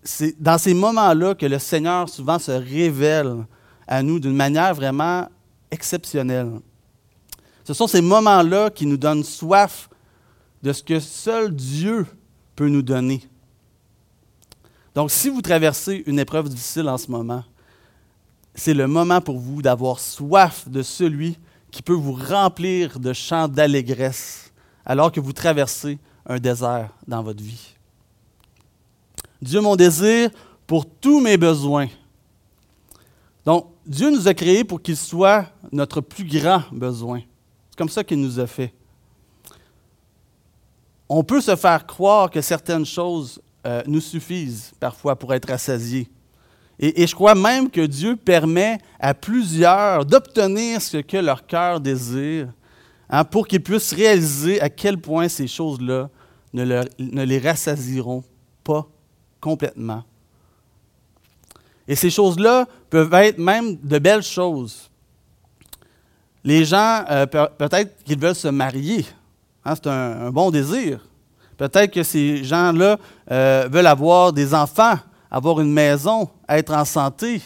c'est 0.04 0.42
dans 0.42 0.58
ces 0.58 0.74
moments-là 0.74 1.36
que 1.36 1.46
le 1.46 1.60
Seigneur 1.60 2.10
souvent 2.10 2.40
se 2.40 2.52
révèle 2.52 3.46
à 3.86 4.02
nous 4.02 4.20
d'une 4.20 4.36
manière 4.36 4.74
vraiment 4.74 5.28
exceptionnelle. 5.70 6.60
Ce 7.64 7.74
sont 7.74 7.88
ces 7.88 8.02
moments-là 8.02 8.70
qui 8.70 8.86
nous 8.86 8.98
donnent 8.98 9.24
soif 9.24 9.90
de 10.64 10.72
ce 10.72 10.82
que 10.82 11.00
seul 11.00 11.54
Dieu 11.54 12.06
peut 12.56 12.70
nous 12.70 12.82
donner. 12.82 13.22
Donc, 14.98 15.12
si 15.12 15.30
vous 15.30 15.44
traversez 15.44 16.02
une 16.08 16.18
épreuve 16.18 16.50
difficile 16.50 16.90
en 16.90 16.98
ce 16.98 17.12
moment, 17.12 17.44
c'est 18.56 18.74
le 18.74 18.88
moment 18.88 19.22
pour 19.22 19.38
vous 19.38 19.62
d'avoir 19.62 20.00
soif 20.00 20.68
de 20.68 20.82
celui 20.82 21.38
qui 21.70 21.84
peut 21.84 21.94
vous 21.94 22.14
remplir 22.14 23.00
de 23.00 23.14
chants 23.14 23.48
d'allégresse 23.48 24.52
alors 24.84 25.12
que 25.12 25.20
vous 25.20 25.34
traversez 25.34 26.00
un 26.26 26.40
désert 26.40 26.90
dans 27.08 27.22
votre 27.22 27.44
vie. 27.44 27.76
Dieu 29.40 29.62
mon 29.62 29.76
désir 29.76 30.32
pour 30.66 30.90
tous 30.90 31.22
mes 31.22 31.38
besoins. 31.38 31.90
Donc, 33.46 33.68
Dieu 33.86 34.10
nous 34.10 34.28
a 34.28 34.34
créés 34.34 34.64
pour 34.64 34.82
qu'il 34.82 34.98
soit 34.98 35.46
notre 35.72 36.02
plus 36.02 36.26
grand 36.26 36.64
besoin. 36.72 37.22
C'est 37.70 37.78
comme 37.78 37.90
ça 37.90 38.04
qu'il 38.04 38.20
nous 38.20 38.40
a 38.40 38.48
fait. 38.48 38.74
On 41.08 41.24
peut 41.24 41.40
se 41.40 41.56
faire 41.56 41.86
croire 41.86 42.32
que 42.32 42.42
certaines 42.42 42.88
choses 42.88 43.40
euh, 43.68 43.84
nous 43.86 44.00
suffisent 44.00 44.72
parfois 44.80 45.18
pour 45.18 45.34
être 45.34 45.50
rassasiés. 45.50 46.10
Et, 46.80 47.06
je 47.08 47.14
crois 47.16 47.36
même 47.36 47.70
que 47.70 47.82
Dieu 47.82 48.16
permet 48.16 48.78
à 49.00 49.14
plusieurs 49.14 50.06
d'obtenir 50.06 50.82
ce 50.82 50.98
que 50.98 51.18
leur 51.18 51.46
cœur 51.46 51.82
désire 51.82 52.48
hein, 53.10 53.24
pour 53.24 53.48
qu'ils 53.48 53.64
puissent 53.64 53.94
réaliser 53.94 54.62
à 54.62 54.70
quel 54.70 54.98
point 55.00 55.28
ces 55.28 55.48
choses-là 55.48 56.10
ne, 56.54 56.84
les 56.98 57.40
rassasieront 57.40 58.24
pas 58.64 58.88
complètement 59.42 60.04
Et 61.88 61.96
ces 61.96 62.12
choses-là 62.12 62.68
peuvent 62.90 63.14
être 63.16 63.40
même 63.40 63.76
de 63.78 64.00
belles 64.00 64.24
choses. 64.24 64.90
Les 66.44 66.64
gens, 66.64 67.04
euh, 67.10 67.26
peut-être 67.26 68.04
qu'ils 68.04 68.20
veulent 68.20 68.36
se 68.36 68.48
marier. 68.48 69.06
Hein, 69.66 69.74
c'est 69.76 69.88
un, 69.88 70.32
bon 70.32 70.52
désir. 70.52 71.07
Peut-être 71.58 71.92
que 71.92 72.04
ces 72.04 72.44
gens-là 72.44 72.98
euh, 73.32 73.68
veulent 73.72 73.88
avoir 73.88 74.32
des 74.32 74.54
enfants, 74.54 74.96
avoir 75.30 75.60
une 75.60 75.74
maison, 75.74 76.30
être 76.48 76.74
en 76.74 76.86
santé, 76.86 77.42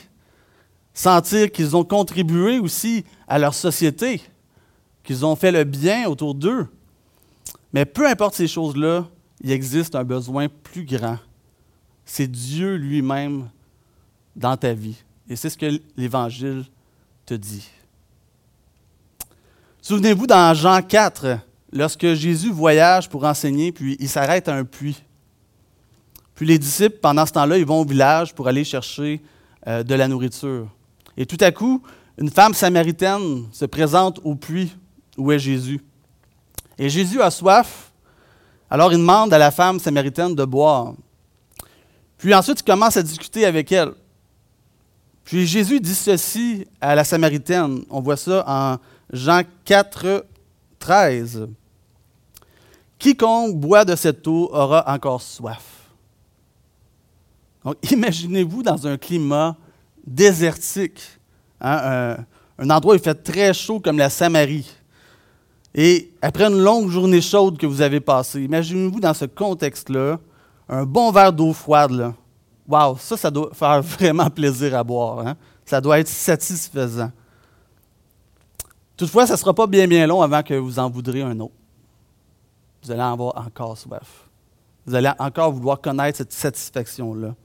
sentir 0.94 1.52
qu'ils 1.52 1.76
ont 1.76 1.86
contribué 1.86 2.60
aussi 2.60 3.06
à 3.28 3.40
leur 3.40 3.54
société, 3.54 4.22
qu'ils 5.04 5.26
ont 5.26 5.36
fait 5.36 5.52
le 5.52 5.64
bien 5.64 6.08
autour 6.08 6.36
d'eux. 6.36 6.68
Mais 7.74 7.86
peu 7.86 8.08
importe 8.08 8.36
ces 8.36 8.48
choses-là, 8.48 9.08
il 9.42 9.52
existe 9.52 9.96
un 9.96 10.04
besoin 10.04 10.48
plus 10.50 10.86
grand. 10.86 11.18
C'est 12.06 12.28
Dieu 12.28 12.76
lui-même 12.76 13.50
dans 14.36 14.58
ta 14.58 14.74
vie. 14.74 14.98
Et 15.30 15.36
c'est 15.36 15.50
ce 15.50 15.58
que 15.58 15.80
l'Évangile 15.96 16.66
te 17.26 17.34
dit. 17.34 17.70
Souvenez-vous 19.82 20.28
dans 20.28 20.54
Jean 20.54 20.82
4, 20.82 21.40
lorsque 21.72 22.14
Jésus 22.14 22.52
voyage 22.52 23.10
pour 23.10 23.24
enseigner, 23.24 23.72
puis 23.72 23.98
il 24.00 24.10
s'arrête 24.10 24.48
à 24.48 24.56
un 24.56 24.64
puits. 24.64 25.02
Puis 26.36 26.46
les 26.46 26.58
disciples, 26.58 26.98
pendant 27.02 27.26
ce 27.26 27.34
temps-là, 27.34 27.58
ils 27.58 27.66
vont 27.66 27.82
au 27.82 27.86
village 27.86 28.34
pour 28.34 28.48
aller 28.48 28.64
chercher 28.64 29.22
euh, 29.68 29.84
de 29.84 29.96
la 29.96 30.08
nourriture. 30.08 30.68
Et 31.18 31.26
tout 31.26 31.38
à 31.40 31.52
coup, 31.52 31.82
une 32.18 32.30
femme 32.30 32.54
samaritaine 32.54 33.46
se 33.52 33.66
présente 33.66 34.20
au 34.24 34.36
puits 34.36 34.76
où 35.18 35.32
est 35.32 35.40
Jésus. 35.40 35.82
Et 36.78 36.90
Jésus 36.90 37.22
a 37.22 37.30
soif, 37.30 37.92
alors 38.70 38.92
il 38.92 38.98
demande 38.98 39.34
à 39.34 39.38
la 39.38 39.52
femme 39.52 39.80
samaritaine 39.80 40.34
de 40.34 40.46
boire. 40.46 40.94
Puis 42.18 42.34
ensuite, 42.34 42.60
il 42.62 42.64
commence 42.64 42.98
à 42.98 43.04
discuter 43.04 43.46
avec 43.46 43.72
elle. 43.72 43.92
Puis 45.24 45.46
Jésus 45.48 45.80
dit 45.80 45.96
ceci 45.96 46.68
à 46.80 46.96
la 46.96 47.04
Samaritaine. 47.04 47.84
On 47.90 48.02
voit 48.02 48.18
ça 48.18 48.44
en 48.48 48.78
Jean 49.12 49.42
4, 49.66 50.26
13. 50.80 51.48
Quiconque 53.02 53.56
boit 53.56 53.84
de 53.84 53.96
cette 53.96 54.28
eau 54.28 54.48
aura 54.54 54.84
encore 54.86 55.24
soif. 55.24 55.90
Donc, 57.66 57.76
imaginez-vous 57.92 58.62
dans 58.62 58.86
un 58.86 58.96
climat 58.96 59.56
désertique, 60.06 61.02
hein, 61.60 62.18
un, 62.60 62.70
endroit 62.70 62.94
où 62.94 62.98
il 62.98 63.02
fait 63.02 63.16
très 63.16 63.56
chaud 63.56 63.80
comme 63.80 63.98
la 63.98 64.12
Samarie. 64.12 64.70
Et 65.74 66.12
après 66.22 66.44
une 66.44 66.62
longue 66.62 66.92
journée 66.92 67.22
chaude 67.22 67.58
que 67.58 67.66
vous 67.66 67.82
avez 67.82 68.00
passée, 68.00 68.44
imaginez-vous 68.44 69.00
dans 69.00 69.16
ce 69.16 69.26
contexte-là, 69.26 70.20
un 70.70 70.86
bon 70.86 71.12
verre 71.12 71.34
d'eau 71.34 71.54
froide, 71.54 71.92
là, 71.92 72.14
Wow, 72.68 72.98
ça, 73.00 73.18
ça 73.18 73.32
doit 73.32 73.50
faire 73.52 73.82
vraiment 73.82 74.30
plaisir 74.30 74.78
à 74.78 74.84
boire. 74.84 75.28
Hein? 75.28 75.36
Ça 75.66 75.82
doit 75.82 76.00
être 76.00 76.08
satisfaisant. 76.08 77.12
Toutefois, 78.96 79.26
ça 79.26 79.34
ne 79.34 79.40
sera 79.40 79.56
pas 79.56 79.66
bien 79.66 79.88
bien 79.88 80.06
long 80.06 80.22
avant 80.22 80.44
que 80.44 80.54
vous 80.54 80.78
en 80.78 80.88
voudrez 80.88 81.24
un 81.24 81.40
autre. 81.40 81.56
Vous 82.84 82.92
allez 82.92 83.02
en 83.02 83.14
avoir 83.14 83.38
encore 83.38 83.78
soif. 83.78 84.28
Vous 84.86 84.96
allez 84.96 85.12
encore 85.20 85.52
vouloir 85.52 85.80
connaître 85.80 86.18
cette 86.18 86.34
satisfaction-là. 86.34 87.36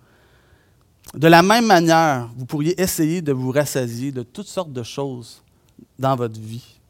De 1.15 1.29
la 1.29 1.43
même 1.43 1.67
manière, 1.67 2.29
vous 2.37 2.47
pourriez 2.47 2.81
essayer 2.81 3.23
de 3.23 3.33
vous 3.33 3.53
rassasier 3.53 4.11
de 4.11 4.23
toutes 4.23 4.49
sortes 4.49 4.73
de 4.73 4.83
choses 4.83 5.43
dans 5.99 6.17
votre 6.17 6.41
vie. 6.41 6.81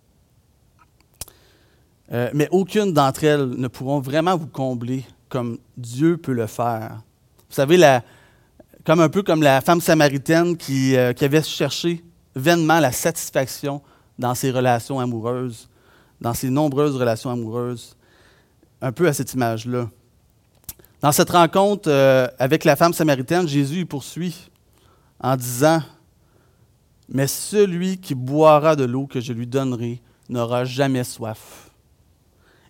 Euh, 2.13 2.31
mais 2.33 2.49
aucune 2.53 2.93
d'entre 2.93 3.25
elles 3.25 3.49
ne 3.49 3.69
pourront 3.69 4.01
vraiment 4.01 4.37
vous 4.37 4.47
combler 4.47 5.05
comme 5.29 5.59
Dieu 5.77 6.17
peut 6.17 6.33
le 6.33 6.47
faire. 6.47 7.03
Vous 7.49 7.55
savez, 7.55 8.01
comme 8.85 9.01
un 9.01 9.09
peu 9.09 9.23
comme 9.23 9.43
la 9.43 9.61
femme 9.61 9.81
samaritaine 9.81 10.57
euh, 10.71 11.13
qui 11.13 11.25
avait 11.25 11.43
cherché 11.43 12.05
vainement 12.35 12.79
la 12.79 12.93
satisfaction 12.93 13.83
dans 14.19 14.35
ses 14.35 14.51
relations 14.51 15.01
amoureuses, 15.01 15.69
dans 16.21 16.35
ses 16.35 16.51
nombreuses 16.51 16.97
relations 16.97 17.31
amoureuses, 17.31 17.97
un 18.81 18.93
peu 18.93 19.09
à 19.09 19.13
cette 19.13 19.33
image-là. 19.35 19.89
Dans 21.01 21.13
cette 21.13 21.31
rencontre 21.31 21.91
euh, 21.91 22.27
avec 22.39 22.65
la 22.65 22.77
femme 22.77 22.93
samaritaine, 22.93 23.47
Jésus 23.47 23.87
poursuit 23.87 24.51
en 25.21 25.37
disant, 25.37 25.83
Mais 27.09 27.27
celui 27.27 27.99
qui 27.99 28.15
boira 28.15 28.77
de 28.77 28.85
l'eau 28.85 29.07
que 29.07 29.21
je 29.21 29.33
lui 29.33 29.47
donnerai 29.47 30.01
n'aura 30.29 30.65
jamais 30.65 31.05
soif. 31.05 31.71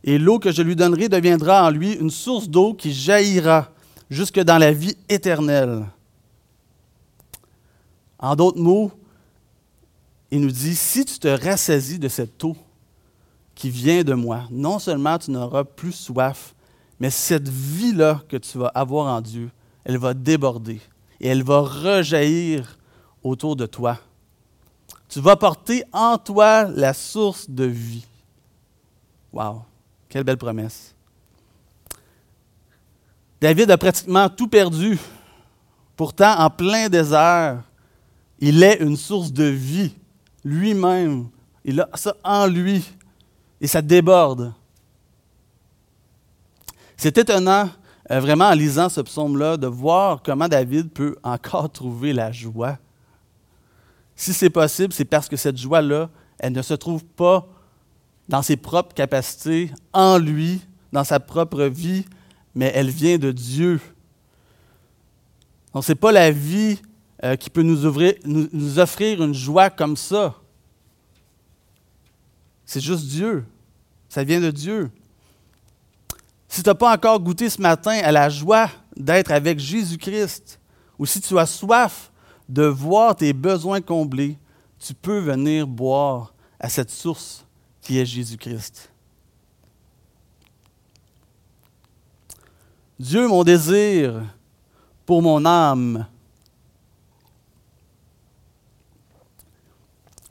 Et 0.05 0.19
l'eau 0.19 0.39
que 0.39 0.53
je 0.53 0.63
lui 0.63 0.77
donnerai 0.77 1.09
deviendra 1.09 1.67
en 1.67 1.71
lui 1.71 1.93
une 1.95 2.11
source 2.11 2.49
d'eau 2.49 2.75
qui 2.75 2.93
jaillira 2.93 3.71
jusque 4.11 4.41
dans 4.41 4.59
la 4.59 4.73
vie 4.73 4.97
éternelle. 5.09 5.87
En 8.19 8.37
d'autres 8.37 8.61
mots, 8.61 8.93
il 10.31 10.41
nous 10.41 10.51
dit, 10.51 10.75
si 10.75 11.05
tu 11.05 11.19
te 11.19 11.29
rassasies 11.29 11.99
de 11.99 12.09
cette 12.09 12.43
eau 12.45 12.57
qui 13.57 13.71
vient 13.71 14.05
de 14.05 14.13
moi, 14.15 14.43
non 14.51 14.79
seulement 14.79 15.19
tu 15.19 15.33
n'auras 15.33 15.65
plus 15.65 15.93
soif, 15.93 16.55
mais 17.01 17.11
cette 17.11 17.49
vie-là 17.49 18.23
que 18.29 18.37
tu 18.37 18.59
vas 18.59 18.69
avoir 18.69 19.13
en 19.13 19.21
Dieu, 19.21 19.51
elle 19.83 19.97
va 19.97 20.15
déborder 20.15 20.81
et 21.21 21.29
elle 21.29 21.43
va 21.43 21.61
rejaillir 21.61 22.79
autour 23.25 23.57
de 23.57 23.67
toi. 23.67 23.99
Tu 25.09 25.21
vas 25.21 25.37
porter 25.37 25.83
en 25.93 26.19
toi 26.19 26.65
la 26.65 26.93
source 26.93 27.49
de 27.49 27.65
vie. 27.65 28.05
Wow, 29.33 29.63
quelle 30.09 30.25
belle 30.25 30.37
promesse. 30.37 30.95
David 33.41 33.71
a 33.71 33.79
pratiquement 33.79 34.29
tout 34.29 34.49
perdu. 34.49 34.99
Pourtant, 35.97 36.39
en 36.39 36.51
plein 36.51 36.91
désert, 36.91 37.63
il 38.39 38.63
est 38.63 38.81
une 38.81 38.97
source 38.97 39.33
de 39.33 39.45
vie 39.45 39.95
lui-même. 40.45 41.29
Il 41.65 41.81
a 41.81 41.89
ça 41.95 42.15
en 42.23 42.47
lui 42.47 42.85
et 43.61 43.67
ça 43.67 43.83
déborde. 43.83 44.53
C'est 46.97 47.19
étonnant, 47.19 47.69
euh, 48.11 48.21
vraiment 48.21 48.47
en 48.47 48.55
lisant 48.55 48.89
ce 48.89 49.01
psaume-là, 49.01 49.57
de 49.57 49.67
voir 49.67 50.23
comment 50.23 50.49
David 50.49 50.91
peut 50.91 51.17
encore 51.23 51.71
trouver 51.71 52.13
la 52.13 52.33
joie. 52.33 52.79
Si 54.15 54.33
c'est 54.33 54.51
possible, 54.51 54.93
c'est 54.93 55.05
parce 55.05 55.29
que 55.29 55.37
cette 55.37 55.59
joie-là, 55.59 56.09
elle 56.39 56.53
ne 56.53 56.63
se 56.63 56.75
trouve 56.75 57.05
pas 57.05 57.47
dans 58.29 58.43
ses 58.43 58.57
propres 58.57 58.95
capacités, 58.95 59.71
en 59.93 60.19
lui, 60.19 60.61
dans 60.93 61.05
sa 61.05 61.21
propre 61.21 61.65
vie, 61.65 62.05
mais 62.55 62.73
elle 62.75 62.91
vient 62.91 63.19
de 63.19 63.31
Dieu. 63.31 63.81
Donc, 65.75 65.85
ce 65.85 65.93
n'est 65.93 65.97
pas 65.97 66.13
la 66.13 66.31
vie 66.31 66.81
euh, 67.23 67.37
qui 67.37 67.51
peut 67.51 67.63
nous, 67.63 67.91
nous, 68.25 68.79
offrir 68.79 69.23
une 69.23 69.35
joie 69.35 69.71
comme 69.71 69.97
ça. 69.97 70.35
C'est 72.67 72.81
juste 72.81 73.07
Dieu. 73.07 73.45
Ça 74.09 74.25
vient 74.25 74.41
de 74.41 74.51
Dieu. 74.51 74.91
Si 76.49 76.63
tu 76.63 76.69
n'as 76.69 76.75
pas 76.75 76.93
encore 76.93 77.21
goûté 77.21 77.49
ce 77.49 77.61
matin 77.61 77.99
à 78.03 78.13
la 78.13 78.29
joie 78.29 78.69
d'être 78.97 79.31
avec 79.31 79.59
Jésus-Christ, 79.59 80.59
ou 80.99 81.07
si 81.07 81.21
tu 81.21 81.39
as 81.39 81.47
soif 81.47 82.11
de 82.49 82.65
voir 82.65 83.15
tes 83.15 83.33
besoins 83.33 83.81
comblés, 83.81 84.37
tu 84.79 84.95
peux 84.95 85.19
venir 85.19 85.67
boire 85.67 86.35
à 86.59 86.69
cette 86.69 86.91
source 86.91 87.45
qui 87.81 87.99
est 87.99 88.07
Jésus-Christ. 88.07 88.91
Dieu, 92.99 93.29
mon 93.29 93.45
désir 93.45 94.23
pour 95.05 95.21
mon 95.23 95.45
âme, 95.45 96.07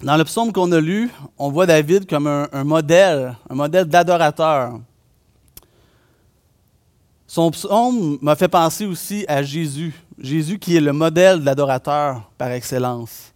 Dans 0.01 0.17
le 0.17 0.25
psaume 0.25 0.51
qu'on 0.51 0.71
a 0.71 0.79
lu, 0.81 1.09
on 1.37 1.49
voit 1.49 1.65
David 1.65 2.07
comme 2.07 2.27
un, 2.27 2.63
modèle, 2.63 3.35
un 3.49 3.55
modèle 3.55 3.85
d'adorateur. 3.85 4.79
Son 7.25 7.49
psaume 7.51 8.17
m'a 8.21 8.35
fait 8.35 8.49
penser 8.49 8.85
aussi 8.85 9.25
à 9.27 9.41
Jésus, 9.41 9.93
Jésus 10.19 10.59
qui 10.59 10.75
est 10.75 10.81
le 10.81 10.91
modèle 10.91 11.39
de 11.39 11.45
l'adorateur 11.45 12.29
par 12.37 12.51
excellence. 12.51 13.31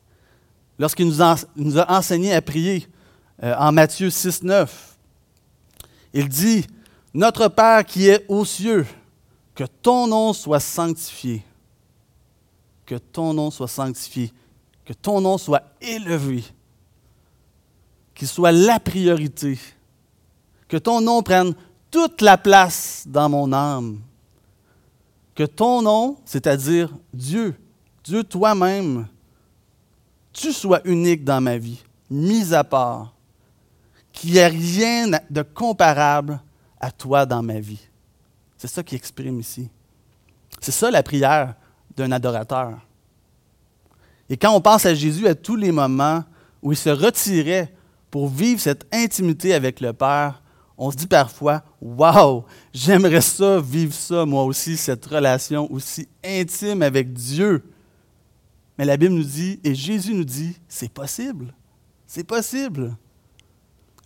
Lorsqu'il 0.78 1.08
nous, 1.08 1.22
a 1.22 1.92
enseigné 1.92 2.34
à 2.34 2.42
prier 2.42 2.88
euh, 3.42 3.56
en 3.58 3.72
Matthieu 3.72 4.10
6, 4.10 4.44
9, 4.44 4.98
il 6.14 6.28
dit, 6.28 6.66
Notre 7.14 7.48
Père 7.48 7.86
qui 7.86 8.08
est 8.08 8.26
aux 8.28 8.46
cieux, 8.46 8.86
que 9.56 9.64
ton 9.82 10.08
nom 10.08 10.34
soit 10.34 10.60
sanctifié, 10.60 11.44
que 12.86 12.96
ton 12.96 13.34
nom 13.34 13.50
soit 13.50 13.68
sanctifié, 13.68 14.32
que 14.90 14.94
ton 14.94 15.22
nom 15.22 15.38
soit 15.38 15.62
élevé 15.82 16.44
qu'il 18.16 18.28
soit 18.28 18.52
la 18.52 18.80
priorité. 18.80 19.60
Que 20.68 20.78
ton 20.78 21.00
nom 21.00 21.22
prenne 21.22 21.54
toute 21.92 22.22
la 22.22 22.40
place 22.40 23.04
dans 23.06 23.30
mon 23.30 23.54
âme. 23.54 24.00
Que 25.36 25.44
ton 25.44 25.84
nom, 25.84 26.18
c'est-à-dire 26.26 26.90
Dieu, 27.14 27.56
Dieu 28.04 28.24
toi-même, 28.24 29.08
tu 30.34 30.52
sois 30.52 30.82
unique 30.86 31.24
dans 31.24 31.40
ma 31.40 31.60
vie, 31.60 31.84
mis 32.10 32.52
à 32.52 32.64
part. 32.64 33.14
Qu'il 34.12 34.32
n'y 34.32 34.38
ait 34.38 34.48
rien 34.48 35.12
de 35.30 35.42
comparable 35.44 36.42
à 36.80 36.90
toi 36.90 37.28
dans 37.28 37.44
ma 37.44 37.60
vie. 37.60 37.88
C'est 38.58 38.68
ça 38.68 38.82
qu'il 38.82 38.96
exprime 38.96 39.40
ici. 39.40 39.70
C'est 40.60 40.72
ça 40.72 40.90
la 40.90 41.04
prière 41.04 41.54
d'un 41.96 42.12
adorateur. 42.12 42.80
Et 44.30 44.38
quand 44.38 44.54
on 44.56 44.62
pense 44.62 44.86
à 44.86 44.94
Jésus 44.94 45.28
à 45.28 45.36
tous 45.36 45.56
les 45.56 45.72
moments 45.72 46.24
où 46.62 46.72
il 46.72 46.78
se 46.78 46.90
retirait 46.90 47.74
pour 48.12 48.28
vivre 48.28 48.60
cette 48.60 48.86
intimité 48.94 49.54
avec 49.54 49.82
le 49.82 49.94
Père, 49.94 50.42
on 50.78 50.92
se 50.92 50.96
dit 50.98 51.08
parfois, 51.08 51.64
Waouh, 51.82 52.44
j'aimerais 52.74 53.22
ça, 53.22 53.60
vivre 53.60 53.94
ça, 53.94 54.26
moi 54.26 54.44
aussi, 54.44 54.78
cette 54.78 55.06
relation 55.06 55.72
aussi 55.72 56.08
intime 56.24 56.82
avec 56.82 57.12
Dieu. 57.14 57.64
Mais 58.78 58.86
la 58.86 58.96
Bible 58.96 59.16
nous 59.16 59.24
dit, 59.24 59.60
et 59.64 59.76
Jésus 59.76 60.14
nous 60.14 60.24
dit, 60.24 60.56
c'est 60.70 60.92
possible. 60.92 61.54
C'est 62.08 62.24
possible. 62.24 62.96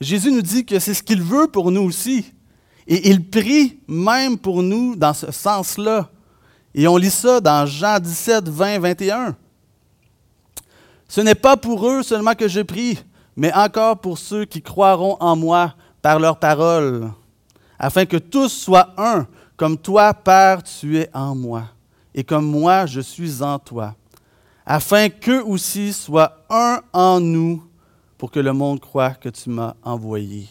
Jésus 0.02 0.32
nous 0.32 0.42
dit 0.42 0.66
que 0.66 0.80
c'est 0.80 0.96
ce 0.96 1.04
qu'il 1.04 1.22
veut 1.22 1.48
pour 1.48 1.72
nous 1.72 1.84
aussi. 1.84 2.34
Et 2.88 3.10
il 3.10 3.24
prie 3.30 3.80
même 3.88 4.38
pour 4.38 4.64
nous 4.64 4.96
dans 4.96 5.14
ce 5.14 5.32
sens-là. 5.32 6.10
Et 6.74 6.88
on 6.88 6.98
lit 6.98 7.12
ça 7.12 7.40
dans 7.40 7.68
Jean 7.68 8.00
17, 8.00 8.50
20, 8.50 8.80
21. 8.80 9.38
Ce 11.14 11.22
n'est 11.22 11.36
pas 11.36 11.58
pour 11.58 11.88
eux 11.88 12.02
seulement 12.02 12.34
que 12.34 12.48
je 12.48 12.62
prie, 12.62 12.98
mais 13.36 13.54
encore 13.54 14.00
pour 14.00 14.18
ceux 14.18 14.46
qui 14.46 14.64
croiront 14.64 15.16
en 15.20 15.36
moi 15.36 15.76
par 16.02 16.20
leur 16.20 16.40
parole, 16.40 17.12
afin 17.78 18.08
que 18.08 18.18
tous 18.18 18.50
soient 18.50 18.96
un, 18.98 19.28
comme 19.56 19.78
toi, 19.78 20.16
Père, 20.16 20.64
tu 20.64 20.98
es 20.98 21.12
en 21.14 21.36
moi, 21.36 21.66
et 22.16 22.24
comme 22.24 22.48
moi, 22.48 22.88
je 22.88 23.00
suis 23.00 23.44
en 23.44 23.60
toi, 23.60 23.94
afin 24.66 25.10
qu'eux 25.10 25.44
aussi 25.44 25.94
soient 25.94 26.40
un 26.50 26.82
en 26.94 27.20
nous, 27.20 27.64
pour 28.18 28.32
que 28.32 28.40
le 28.40 28.54
monde 28.54 28.80
croie 28.80 29.12
que 29.12 29.30
tu 29.30 29.52
m'as 29.52 29.76
envoyé. 29.84 30.50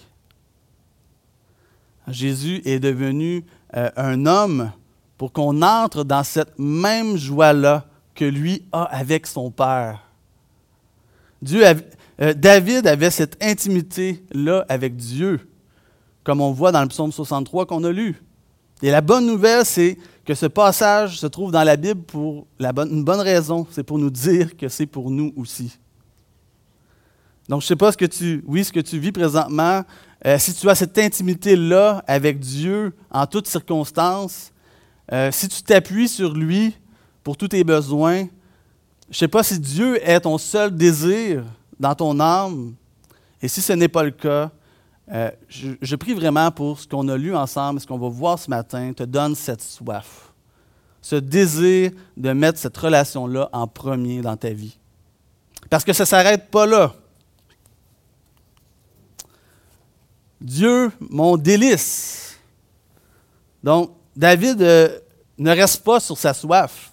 Jésus 2.06 2.62
est 2.64 2.78
devenu 2.78 3.44
euh, 3.76 3.90
un 3.96 4.26
homme 4.26 4.70
pour 5.18 5.32
qu'on 5.32 5.60
entre 5.60 6.04
dans 6.04 6.22
cette 6.22 6.56
même 6.56 7.16
joie-là 7.16 7.84
que 8.14 8.24
lui 8.24 8.62
a 8.70 8.84
avec 8.84 9.26
son 9.26 9.50
Père. 9.50 10.11
Euh, 11.50 12.34
David 12.34 12.86
avait 12.86 13.10
cette 13.10 13.42
intimité-là 13.42 14.64
avec 14.68 14.96
Dieu, 14.96 15.40
comme 16.24 16.40
on 16.40 16.52
voit 16.52 16.72
dans 16.72 16.82
le 16.82 16.88
psaume 16.88 17.12
63 17.12 17.66
qu'on 17.66 17.82
a 17.84 17.90
lu. 17.90 18.22
Et 18.82 18.90
la 18.90 19.00
bonne 19.00 19.26
nouvelle, 19.26 19.64
c'est 19.64 19.96
que 20.24 20.34
ce 20.34 20.46
passage 20.46 21.18
se 21.18 21.26
trouve 21.26 21.52
dans 21.52 21.62
la 21.62 21.76
Bible 21.76 22.02
pour 22.02 22.46
une 22.60 23.04
bonne 23.04 23.20
raison. 23.20 23.66
C'est 23.70 23.84
pour 23.84 23.98
nous 23.98 24.10
dire 24.10 24.56
que 24.56 24.68
c'est 24.68 24.86
pour 24.86 25.10
nous 25.10 25.32
aussi. 25.36 25.78
Donc, 27.48 27.60
je 27.60 27.66
ne 27.66 27.68
sais 27.68 27.76
pas 27.76 27.92
ce 27.92 27.96
que 27.96 28.04
tu, 28.04 28.42
oui, 28.46 28.64
ce 28.64 28.72
que 28.72 28.80
tu 28.80 28.98
vis 28.98 29.12
présentement. 29.12 29.82
Euh, 30.24 30.38
si 30.38 30.54
tu 30.54 30.68
as 30.68 30.74
cette 30.74 30.96
intimité-là 30.98 32.04
avec 32.06 32.38
Dieu 32.38 32.94
en 33.10 33.26
toutes 33.26 33.48
circonstances, 33.48 34.52
euh, 35.12 35.30
si 35.32 35.48
tu 35.48 35.62
t'appuies 35.62 36.08
sur 36.08 36.34
lui 36.34 36.76
pour 37.24 37.36
tous 37.36 37.48
tes 37.48 37.64
besoins, 37.64 38.26
je 39.10 39.16
ne 39.16 39.18
sais 39.18 39.28
pas 39.28 39.42
si 39.42 39.58
Dieu 39.58 39.98
est 40.08 40.20
ton 40.20 40.38
seul 40.38 40.74
désir 40.74 41.44
dans 41.78 41.94
ton 41.94 42.18
âme. 42.20 42.74
Et 43.40 43.48
si 43.48 43.60
ce 43.60 43.72
n'est 43.72 43.88
pas 43.88 44.02
le 44.02 44.10
cas, 44.12 44.50
euh, 45.10 45.30
je, 45.48 45.96
prie 45.96 46.14
vraiment 46.14 46.50
pour 46.50 46.78
ce 46.78 46.86
qu'on 46.86 47.06
a 47.08 47.16
lu 47.16 47.34
ensemble, 47.34 47.80
ce 47.80 47.86
qu'on 47.86 47.98
va 47.98 48.08
voir 48.08 48.38
ce 48.38 48.48
matin, 48.48 48.92
te 48.92 49.02
donne 49.02 49.34
cette 49.34 49.60
soif, 49.60 50.32
ce 51.00 51.16
désir 51.16 51.90
de 52.16 52.32
mettre 52.32 52.58
cette 52.58 52.76
relation-là 52.76 53.50
en 53.52 53.66
premier 53.66 54.22
dans 54.22 54.36
ta 54.36 54.50
vie. 54.50 54.78
Parce 55.68 55.84
que 55.84 55.92
ça 55.92 56.04
ne 56.04 56.08
s'arrête 56.08 56.50
pas 56.50 56.66
là. 56.66 56.94
Dieu, 60.40 60.90
mon 61.00 61.36
délice. 61.36 62.38
Donc, 63.62 63.92
David 64.16 64.60
euh, 64.62 64.98
ne 65.38 65.50
reste 65.50 65.84
pas 65.84 66.00
sur 66.00 66.16
sa 66.16 66.34
soif. 66.34 66.91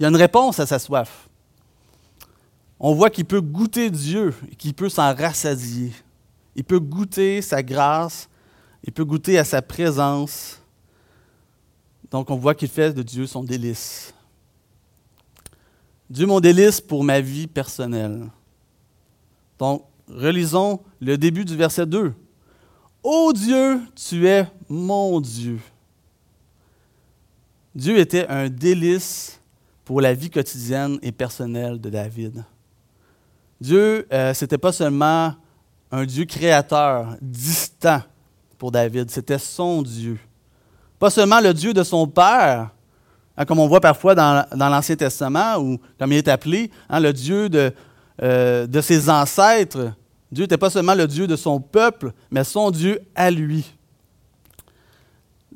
Il 0.00 0.04
y 0.04 0.06
a 0.06 0.08
une 0.08 0.16
réponse 0.16 0.58
à 0.58 0.64
sa 0.64 0.78
soif. 0.78 1.28
On 2.78 2.94
voit 2.94 3.10
qu'il 3.10 3.26
peut 3.26 3.42
goûter 3.42 3.90
Dieu, 3.90 4.34
qu'il 4.56 4.72
peut 4.72 4.88
s'en 4.88 5.14
rassasier. 5.14 5.92
Il 6.56 6.64
peut 6.64 6.80
goûter 6.80 7.42
sa 7.42 7.62
grâce, 7.62 8.26
il 8.82 8.94
peut 8.94 9.04
goûter 9.04 9.38
à 9.38 9.44
sa 9.44 9.60
présence. 9.60 10.58
Donc 12.10 12.30
on 12.30 12.36
voit 12.36 12.54
qu'il 12.54 12.70
fait 12.70 12.94
de 12.94 13.02
Dieu 13.02 13.26
son 13.26 13.44
délice. 13.44 14.14
Dieu 16.08 16.26
mon 16.26 16.40
délice 16.40 16.80
pour 16.80 17.04
ma 17.04 17.20
vie 17.20 17.46
personnelle. 17.46 18.30
Donc 19.58 19.84
relisons 20.08 20.80
le 20.98 21.18
début 21.18 21.44
du 21.44 21.58
verset 21.58 21.84
2. 21.84 22.14
Ô 23.02 23.34
Dieu, 23.34 23.82
tu 23.94 24.26
es 24.26 24.50
mon 24.66 25.20
Dieu. 25.20 25.60
Dieu 27.74 27.98
était 27.98 28.26
un 28.28 28.48
délice 28.48 29.39
pour 29.90 30.00
la 30.00 30.14
vie 30.14 30.30
quotidienne 30.30 31.00
et 31.02 31.10
personnelle 31.10 31.80
de 31.80 31.90
David. 31.90 32.44
Dieu, 33.60 34.06
euh, 34.12 34.32
ce 34.32 34.44
n'était 34.44 34.56
pas 34.56 34.70
seulement 34.70 35.34
un 35.90 36.04
Dieu 36.04 36.26
créateur, 36.26 37.16
distant 37.20 38.00
pour 38.56 38.70
David, 38.70 39.10
c'était 39.10 39.36
son 39.36 39.82
Dieu. 39.82 40.16
Pas 40.96 41.10
seulement 41.10 41.40
le 41.40 41.52
Dieu 41.52 41.74
de 41.74 41.82
son 41.82 42.06
père, 42.06 42.70
hein, 43.36 43.44
comme 43.44 43.58
on 43.58 43.66
voit 43.66 43.80
parfois 43.80 44.14
dans, 44.14 44.46
l'Ancien 44.54 44.94
Testament, 44.94 45.58
ou 45.58 45.80
comme 45.98 46.12
il 46.12 46.18
est 46.18 46.28
appelé, 46.28 46.70
hein, 46.88 47.00
le 47.00 47.12
Dieu 47.12 47.48
de, 47.48 47.72
euh, 48.22 48.68
de 48.68 48.80
ses 48.80 49.10
ancêtres. 49.10 49.92
Dieu 50.30 50.44
n'était 50.44 50.56
pas 50.56 50.70
seulement 50.70 50.94
le 50.94 51.08
Dieu 51.08 51.26
de 51.26 51.34
son 51.34 51.58
peuple, 51.60 52.12
mais 52.30 52.44
son 52.44 52.70
Dieu 52.70 53.00
à 53.16 53.28
lui. 53.28 53.74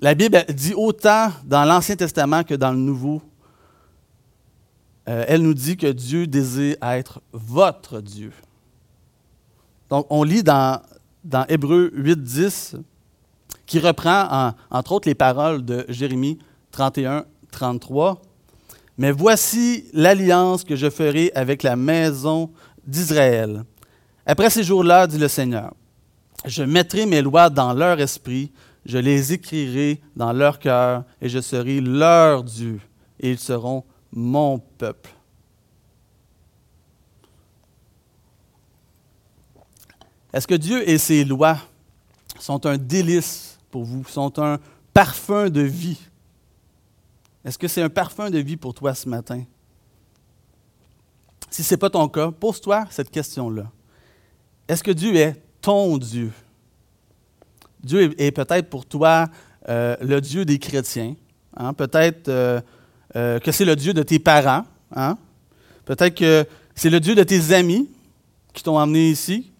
La 0.00 0.12
Bible 0.12 0.44
dit 0.48 0.74
autant 0.74 1.30
dans 1.44 1.64
l'Ancien 1.64 1.94
Testament 1.94 2.42
que 2.42 2.54
dans 2.54 2.72
le 2.72 2.78
Nouveau 2.78 3.22
euh, 5.08 5.24
elle 5.28 5.42
nous 5.42 5.54
dit 5.54 5.76
que 5.76 5.86
Dieu 5.86 6.26
désire 6.26 6.76
être 6.82 7.20
votre 7.32 8.00
Dieu. 8.00 8.32
Donc, 9.90 10.06
on 10.10 10.22
lit 10.22 10.42
dans, 10.42 10.80
dans 11.24 11.44
Hébreu 11.48 11.90
8, 11.94 12.22
10, 12.22 12.76
qui 13.66 13.78
reprend, 13.78 14.54
entre 14.70 14.92
autres, 14.92 15.08
les 15.08 15.14
paroles 15.14 15.64
de 15.64 15.84
Jérémie 15.88 16.38
31, 16.72 17.24
33. 17.50 18.20
Mais 18.98 19.10
voici 19.10 19.84
l'alliance 19.92 20.64
que 20.64 20.76
je 20.76 20.90
ferai 20.90 21.32
avec 21.34 21.62
la 21.62 21.76
maison 21.76 22.50
d'Israël. 22.86 23.64
Après 24.26 24.50
ces 24.50 24.62
jours-là, 24.62 25.06
dit 25.06 25.18
le 25.18 25.28
Seigneur, 25.28 25.74
je 26.44 26.62
mettrai 26.62 27.06
mes 27.06 27.22
lois 27.22 27.50
dans 27.50 27.72
leur 27.72 28.00
esprit, 28.00 28.52
je 28.84 28.98
les 28.98 29.32
écrirai 29.32 30.00
dans 30.14 30.32
leur 30.32 30.58
cœur, 30.58 31.04
et 31.20 31.28
je 31.28 31.40
serai 31.40 31.80
leur 31.80 32.44
Dieu, 32.44 32.80
et 33.20 33.30
ils 33.30 33.38
seront 33.38 33.84
mon 34.14 34.58
peuple. 34.58 35.10
Est-ce 40.32 40.46
que 40.46 40.54
Dieu 40.54 40.88
et 40.88 40.98
ses 40.98 41.24
lois 41.24 41.58
sont 42.38 42.64
un 42.66 42.78
délice 42.78 43.58
pour 43.70 43.84
vous, 43.84 44.04
sont 44.04 44.38
un 44.38 44.58
parfum 44.92 45.50
de 45.50 45.60
vie? 45.60 46.00
Est-ce 47.44 47.58
que 47.58 47.68
c'est 47.68 47.82
un 47.82 47.90
parfum 47.90 48.30
de 48.30 48.38
vie 48.38 48.56
pour 48.56 48.72
toi 48.72 48.94
ce 48.94 49.08
matin? 49.08 49.44
Si 51.50 51.62
ce 51.62 51.74
n'est 51.74 51.78
pas 51.78 51.90
ton 51.90 52.08
cas, 52.08 52.30
pose-toi 52.30 52.86
cette 52.90 53.10
question-là. 53.10 53.70
Est-ce 54.66 54.82
que 54.82 54.90
Dieu 54.90 55.14
est 55.14 55.40
ton 55.60 55.98
Dieu? 55.98 56.32
Dieu 57.82 58.14
est, 58.18 58.32
peut-être 58.32 58.70
pour 58.70 58.86
toi 58.86 59.28
euh, 59.68 59.96
le 60.00 60.20
Dieu 60.20 60.44
des 60.44 60.58
chrétiens. 60.58 61.14
Hein? 61.56 61.74
Peut-être 61.74 62.28
euh, 62.28 62.60
euh, 63.16 63.38
que 63.38 63.52
c'est 63.52 63.64
le 63.64 63.76
Dieu 63.76 63.94
de 63.94 64.02
tes 64.02 64.18
parents. 64.18 64.64
Hein? 64.94 65.16
Peut-être 65.84 66.14
que 66.14 66.46
c'est 66.74 66.90
le 66.90 67.00
Dieu 67.00 67.14
de 67.14 67.22
tes 67.22 67.52
amis 67.52 67.88
qui 68.52 68.62
t'ont 68.62 68.78
emmené 68.78 69.10
ici, 69.10 69.52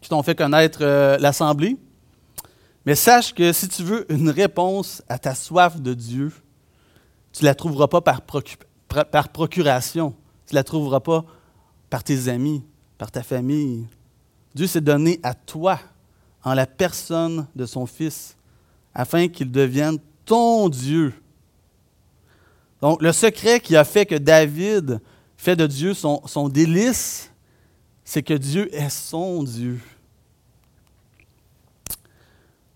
qui 0.00 0.08
t'ont 0.08 0.22
fait 0.22 0.34
connaître 0.34 0.80
euh, 0.82 1.18
l'Assemblée. 1.18 1.76
Mais 2.86 2.94
sache 2.94 3.34
que 3.34 3.52
si 3.52 3.68
tu 3.68 3.82
veux 3.82 4.10
une 4.12 4.30
réponse 4.30 5.02
à 5.08 5.18
ta 5.18 5.34
soif 5.34 5.80
de 5.80 5.94
Dieu, 5.94 6.32
tu 7.32 7.44
ne 7.44 7.48
la 7.48 7.54
trouveras 7.54 7.88
pas 7.88 8.00
par, 8.00 8.22
par 8.22 9.28
procuration. 9.28 10.14
Tu 10.46 10.54
ne 10.54 10.58
la 10.58 10.64
trouveras 10.64 11.00
pas 11.00 11.24
par 11.88 12.02
tes 12.02 12.28
amis, 12.28 12.62
par 12.98 13.10
ta 13.10 13.22
famille. 13.22 13.86
Dieu 14.54 14.66
s'est 14.66 14.80
donné 14.80 15.20
à 15.22 15.34
toi 15.34 15.78
en 16.42 16.54
la 16.54 16.66
personne 16.66 17.46
de 17.54 17.66
son 17.66 17.86
Fils, 17.86 18.36
afin 18.94 19.28
qu'il 19.28 19.50
devienne 19.50 19.98
ton 20.24 20.68
Dieu. 20.68 21.12
Donc, 22.80 23.02
le 23.02 23.12
secret 23.12 23.60
qui 23.60 23.76
a 23.76 23.84
fait 23.84 24.06
que 24.06 24.14
David 24.14 25.00
fait 25.36 25.56
de 25.56 25.66
Dieu 25.66 25.94
son, 25.94 26.48
délice, 26.48 27.30
c'est 28.04 28.22
que 28.22 28.34
Dieu 28.34 28.74
est 28.74 28.90
son 28.90 29.42
Dieu. 29.42 29.80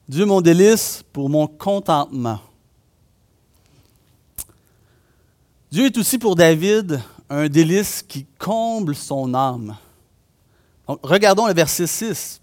Dieu 0.08 0.26
mon 0.26 0.42
délice 0.42 1.02
pour 1.12 1.30
mon 1.30 1.46
contentement. 1.46 2.40
Dieu 5.70 5.86
est 5.86 5.98
aussi 5.98 6.18
pour 6.18 6.36
David 6.36 7.00
un 7.30 7.48
délice 7.48 8.02
qui 8.02 8.26
comble 8.38 8.94
son 8.94 9.34
âme. 9.34 9.76
Donc, 10.86 11.00
regardons 11.02 11.46
le 11.46 11.54
verset 11.54 11.86
6. 11.86 12.40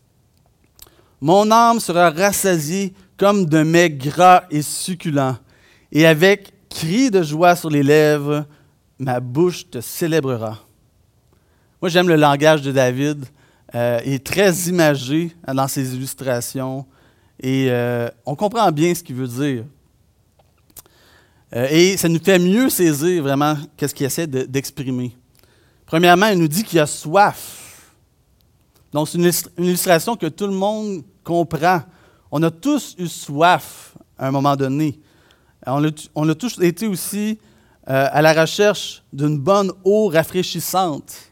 Mon 1.21 1.51
âme 1.51 1.79
sera 1.79 2.09
rassasiée 2.09 2.93
comme 3.15 3.45
de 3.45 3.61
mets 3.61 3.91
gras 3.91 4.45
et 4.49 4.63
succulents, 4.63 5.37
et 5.91 6.07
avec 6.07 6.51
cri 6.71 7.11
de 7.11 7.21
joie 7.21 7.55
sur 7.55 7.69
les 7.69 7.83
lèvres, 7.83 8.45
ma 8.97 9.19
bouche 9.19 9.69
te 9.69 9.81
célébrera. 9.81 10.57
Moi, 11.81 11.89
j'aime 11.89 12.07
le 12.07 12.15
langage 12.15 12.61
de 12.61 12.71
David. 12.71 13.25
Euh, 13.75 13.99
il 14.05 14.13
est 14.13 14.25
très 14.25 14.53
imagé 14.67 15.35
dans 15.47 15.67
ses 15.67 15.95
illustrations 15.95 16.85
et 17.39 17.67
euh, 17.69 18.09
on 18.25 18.35
comprend 18.35 18.71
bien 18.71 18.93
ce 18.93 19.03
qu'il 19.03 19.15
veut 19.15 19.27
dire. 19.27 19.65
Euh, 21.53 21.67
et 21.69 21.97
ça 21.97 22.07
nous 22.07 22.19
fait 22.19 22.39
mieux 22.39 22.69
saisir 22.69 23.23
vraiment 23.23 23.57
qu'est-ce 23.75 23.93
qu'il 23.93 24.05
essaie 24.05 24.27
d'exprimer. 24.27 25.15
Premièrement, 25.85 26.27
il 26.27 26.39
nous 26.39 26.47
dit 26.47 26.63
qu'il 26.63 26.79
a 26.79 26.87
soif. 26.87 27.91
Donc, 28.93 29.09
c'est 29.09 29.17
une, 29.17 29.31
illustration 29.65 30.15
que 30.15 30.27
tout 30.27 30.47
le 30.47 30.53
monde 30.53 31.03
comprend. 31.23 31.81
On 32.29 32.41
a 32.43 32.51
tous 32.51 32.95
eu 32.97 33.07
soif 33.07 33.95
à 34.17 34.27
un 34.27 34.31
moment 34.31 34.55
donné. 34.55 34.99
On 35.65 36.29
a, 36.29 36.35
tous 36.35 36.59
été 36.61 36.87
aussi 36.87 37.37
à 37.85 38.21
la 38.21 38.33
recherche 38.33 39.03
d'une 39.13 39.37
bonne 39.37 39.71
eau 39.83 40.07
rafraîchissante. 40.07 41.31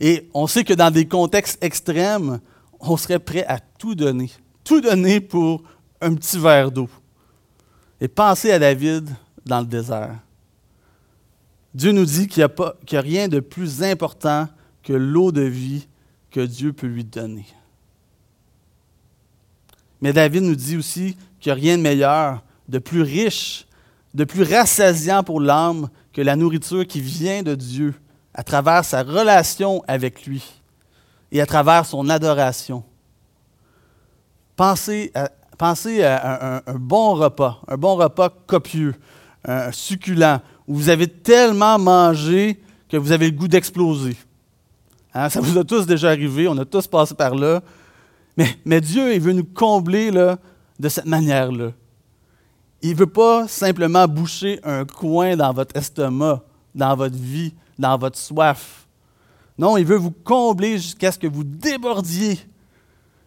Et 0.00 0.28
on 0.34 0.46
sait 0.46 0.64
que 0.64 0.74
dans 0.74 0.90
des 0.90 1.06
contextes 1.06 1.62
extrêmes, 1.62 2.40
on 2.80 2.96
serait 2.96 3.20
prêt 3.20 3.44
à 3.46 3.60
tout 3.60 3.94
donner. 3.94 4.30
Tout 4.64 4.80
donner 4.80 5.20
pour 5.20 5.62
un 6.00 6.14
petit 6.14 6.38
verre 6.38 6.70
d'eau. 6.70 6.88
Et 8.00 8.08
pensez 8.08 8.50
à 8.50 8.58
David 8.58 9.08
dans 9.46 9.60
le 9.60 9.66
désert. 9.66 10.18
Dieu 11.72 11.92
nous 11.92 12.04
dit 12.04 12.26
qu'il 12.26 12.44
n'y 12.44 12.62
a, 12.62 12.98
a, 12.98 13.00
rien 13.00 13.28
de 13.28 13.40
plus 13.40 13.82
important 13.82 14.48
que 14.82 14.92
l'eau 14.92 15.32
de 15.32 15.42
vie 15.42 15.86
que 16.30 16.40
Dieu 16.40 16.72
peut 16.72 16.88
lui 16.88 17.04
donner. 17.04 17.46
Mais 20.00 20.12
David 20.12 20.42
nous 20.42 20.56
dit 20.56 20.76
aussi 20.76 21.16
qu'il 21.38 21.52
n'y 21.52 21.60
a 21.60 21.62
rien 21.62 21.78
de 21.78 21.82
meilleur, 21.82 22.42
de 22.68 22.78
plus 22.78 23.02
riche, 23.02 23.66
de 24.14 24.24
plus 24.24 24.42
rassasiant 24.42 25.22
pour 25.22 25.40
l'âme 25.40 25.88
que 26.12 26.22
la 26.22 26.36
nourriture 26.36 26.86
qui 26.86 27.00
vient 27.00 27.42
de 27.42 27.54
Dieu 27.54 27.94
à 28.34 28.42
travers 28.42 28.84
sa 28.84 29.02
relation 29.02 29.82
avec 29.86 30.26
lui 30.26 30.42
et 31.30 31.40
à 31.40 31.46
travers 31.46 31.86
son 31.86 32.08
adoration. 32.08 32.84
Pensez 34.56 35.12
à, 35.14 35.30
à 35.58 36.70
un, 36.70 36.78
bon 36.78 37.14
repas, 37.14 37.60
un 37.68 37.76
bon 37.76 37.96
repas 37.96 38.30
copieux, 38.46 38.94
un 39.44 39.72
succulent, 39.72 40.40
où 40.66 40.74
vous 40.74 40.88
avez 40.88 41.08
tellement 41.08 41.78
mangé 41.78 42.60
que 42.88 42.96
vous 42.96 43.12
avez 43.12 43.30
le 43.30 43.36
goût 43.36 43.48
d'exploser. 43.48 44.16
Hein, 45.14 45.28
ça 45.28 45.40
vous 45.40 45.58
a 45.58 45.64
tous 45.64 45.86
déjà 45.86 46.10
arrivé, 46.10 46.48
on 46.48 46.56
a 46.58 46.64
tous 46.64 46.86
passé 46.86 47.14
par 47.14 47.34
là. 47.34 47.62
Mais, 48.64 48.80
Dieu, 48.80 49.14
il 49.14 49.20
veut 49.20 49.32
nous 49.32 49.44
combler 49.44 50.10
là, 50.10 50.38
de 50.78 50.88
cette 50.88 51.06
manière-là. 51.06 51.72
Il 52.82 52.90
ne 52.90 52.96
veut 52.96 53.06
pas 53.06 53.46
simplement 53.46 54.08
boucher 54.08 54.58
un 54.64 54.84
coin 54.84 55.36
dans 55.36 55.52
votre 55.52 55.76
estomac, 55.76 56.42
dans 56.74 56.96
votre 56.96 57.16
vie, 57.16 57.54
dans 57.78 57.96
votre 57.96 58.18
soif. 58.18 58.86
Non, 59.56 59.76
il 59.76 59.84
veut 59.84 59.96
vous 59.96 60.10
combler 60.10 60.78
jusqu'à 60.78 61.12
ce 61.12 61.18
que 61.18 61.28
vous 61.28 61.44
débordiez, 61.44 62.40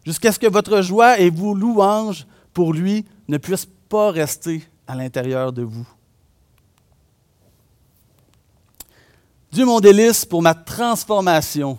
jusqu'à 0.06 0.34
ce 0.34 0.40
que 0.40 0.48
votre 0.48 0.82
joie 0.82 1.20
et 1.20 1.30
vos 1.30 1.54
louanges 1.54 2.28
pour 2.54 2.74
lui 2.74 3.06
ne 3.30 3.38
puissent 3.38 3.70
pas 3.88 4.12
rester 4.12 4.62
à 4.88 4.96
l'intérieur 4.96 5.54
de 5.54 5.62
vous. 5.62 5.88
Dieu 9.52 9.66
mon 9.66 9.80
délice 9.80 10.26
pour 10.26 10.42
ma 10.42 10.54
transformation. 10.54 11.78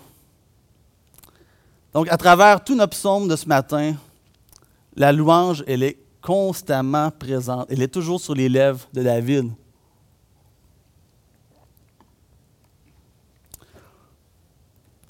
Donc, 1.92 2.08
à 2.08 2.16
travers 2.16 2.64
tout 2.64 2.74
notre 2.74 2.96
psaume 2.96 3.28
de 3.28 3.36
ce 3.36 3.46
matin, 3.46 3.94
la 4.94 5.12
louange, 5.12 5.62
elle 5.66 5.82
est 5.82 5.98
constamment 6.26 7.12
présente. 7.12 7.68
Elle 7.70 7.82
est 7.82 7.88
toujours 7.88 8.20
sur 8.20 8.34
les 8.34 8.48
lèvres 8.48 8.88
de 8.92 9.00
David. 9.00 9.52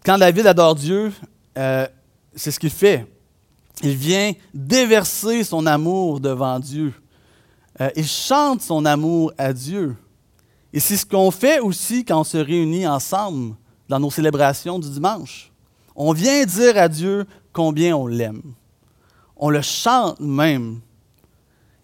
Quand 0.05 0.19
David 0.19 0.47
adore 0.47 0.75
Dieu, 0.75 1.11
euh, 1.57 1.89
c'est 2.35 2.51
ce 2.51 2.61
qu'il 2.61 2.69
fait. 2.69 3.07
Il 3.83 3.97
vient 3.97 4.35
déverser 4.53 5.43
son 5.43 5.65
amour 5.65 6.21
devant 6.21 6.61
Dieu. 6.61 6.93
Euh, 7.81 7.89
il 7.97 8.07
chante 8.07 8.61
son 8.61 8.85
amour 8.85 9.33
à 9.39 9.55
Dieu. 9.55 9.97
Et 10.71 10.81
c'est 10.81 10.99
ce 10.99 11.07
qu'on 11.07 11.31
fait 11.31 11.61
aussi 11.61 12.05
quand 12.05 12.21
on 12.21 12.25
se 12.25 12.37
réunit 12.37 12.87
ensemble 12.87 13.55
dans 13.89 13.99
nos 13.99 14.11
célébrations 14.11 14.79
du 14.79 14.91
dimanche. 14.91 15.51
On 15.95 16.13
vient 16.13 16.45
dire 16.45 16.77
à 16.77 16.89
Dieu 16.89 17.25
combien 17.55 17.97
on 17.97 18.07
l'aime. 18.07 18.43
On 19.35 19.49
le 19.49 19.63
chante 19.63 20.21
même. 20.21 20.83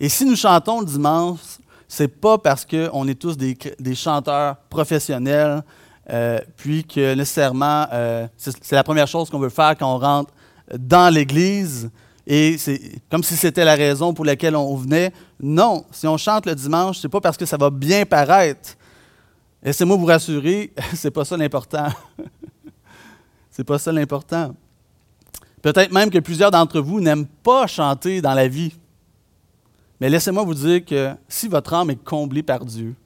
Et 0.03 0.09
si 0.09 0.25
nous 0.25 0.35
chantons 0.35 0.81
le 0.81 0.87
dimanche, 0.87 1.39
c'est 1.87 2.09
pas 2.09 2.37
parce 2.37 2.67
qu'on 2.67 3.07
est 3.07 3.15
tous 3.15 3.37
des, 3.37 3.95
chanteurs 3.95 4.57
professionnels, 4.69 5.63
euh, 6.11 6.41
puis 6.57 6.83
que 6.83 7.15
nécessairement, 7.15 7.87
euh, 7.93 8.27
c'est 8.37 8.73
la 8.73 8.83
première 8.83 9.07
chose 9.07 9.31
qu'on 9.31 9.39
veut 9.39 9.49
faire 9.49 9.77
quand 9.79 9.95
on 9.95 9.99
rentre 9.99 10.33
dans 10.77 11.15
l'Église, 11.15 11.89
et 12.27 12.59
c'est 12.59 13.01
comme 13.13 13.23
si 13.23 13.37
c'était 13.37 13.65
la 13.65 13.77
raison 13.77 14.13
pour 14.13 14.25
laquelle 14.25 14.57
on 14.57 14.75
venait. 14.75 15.13
Non, 15.41 15.85
si 15.93 16.09
on 16.09 16.17
chante 16.17 16.47
le 16.47 16.57
dimanche, 16.57 16.99
c'est 17.01 17.09
pas 17.09 17.21
parce 17.21 17.37
que 17.37 17.47
ça 17.47 17.57
va 17.57 17.71
bien 17.71 18.05
paraître. 18.05 18.71
Laissez-moi 19.63 19.97
vous 19.97 20.07
rassurer, 20.07 20.73
c'est 20.95 21.13
pas 21.13 21.25
ça 21.25 21.37
l'important. 21.37 21.91
c'est 23.53 23.65
pas 23.65 23.79
ça 23.79 23.93
l'important. 23.93 24.53
Peut-être 25.63 25.93
même 25.93 26.11
que 26.11 26.19
plusieurs 26.19 26.51
d'entre 26.51 26.81
vous 26.81 27.01
n'aiment 27.01 27.27
pas 27.45 27.69
chanter 27.69 28.21
dans 28.21 28.35
la 28.35 28.49
vie. 28.49 28.73
Mais 30.03 30.11
laissez-moi 30.11 30.43
vous 30.43 30.55
dire 30.55 30.85
que 30.85 31.15
si 31.29 31.47
votre 31.47 31.75
âme 31.75 31.91
est 31.91 32.05
comblée 32.05 32.43
par 32.43 32.65
Dieu, 32.65 32.97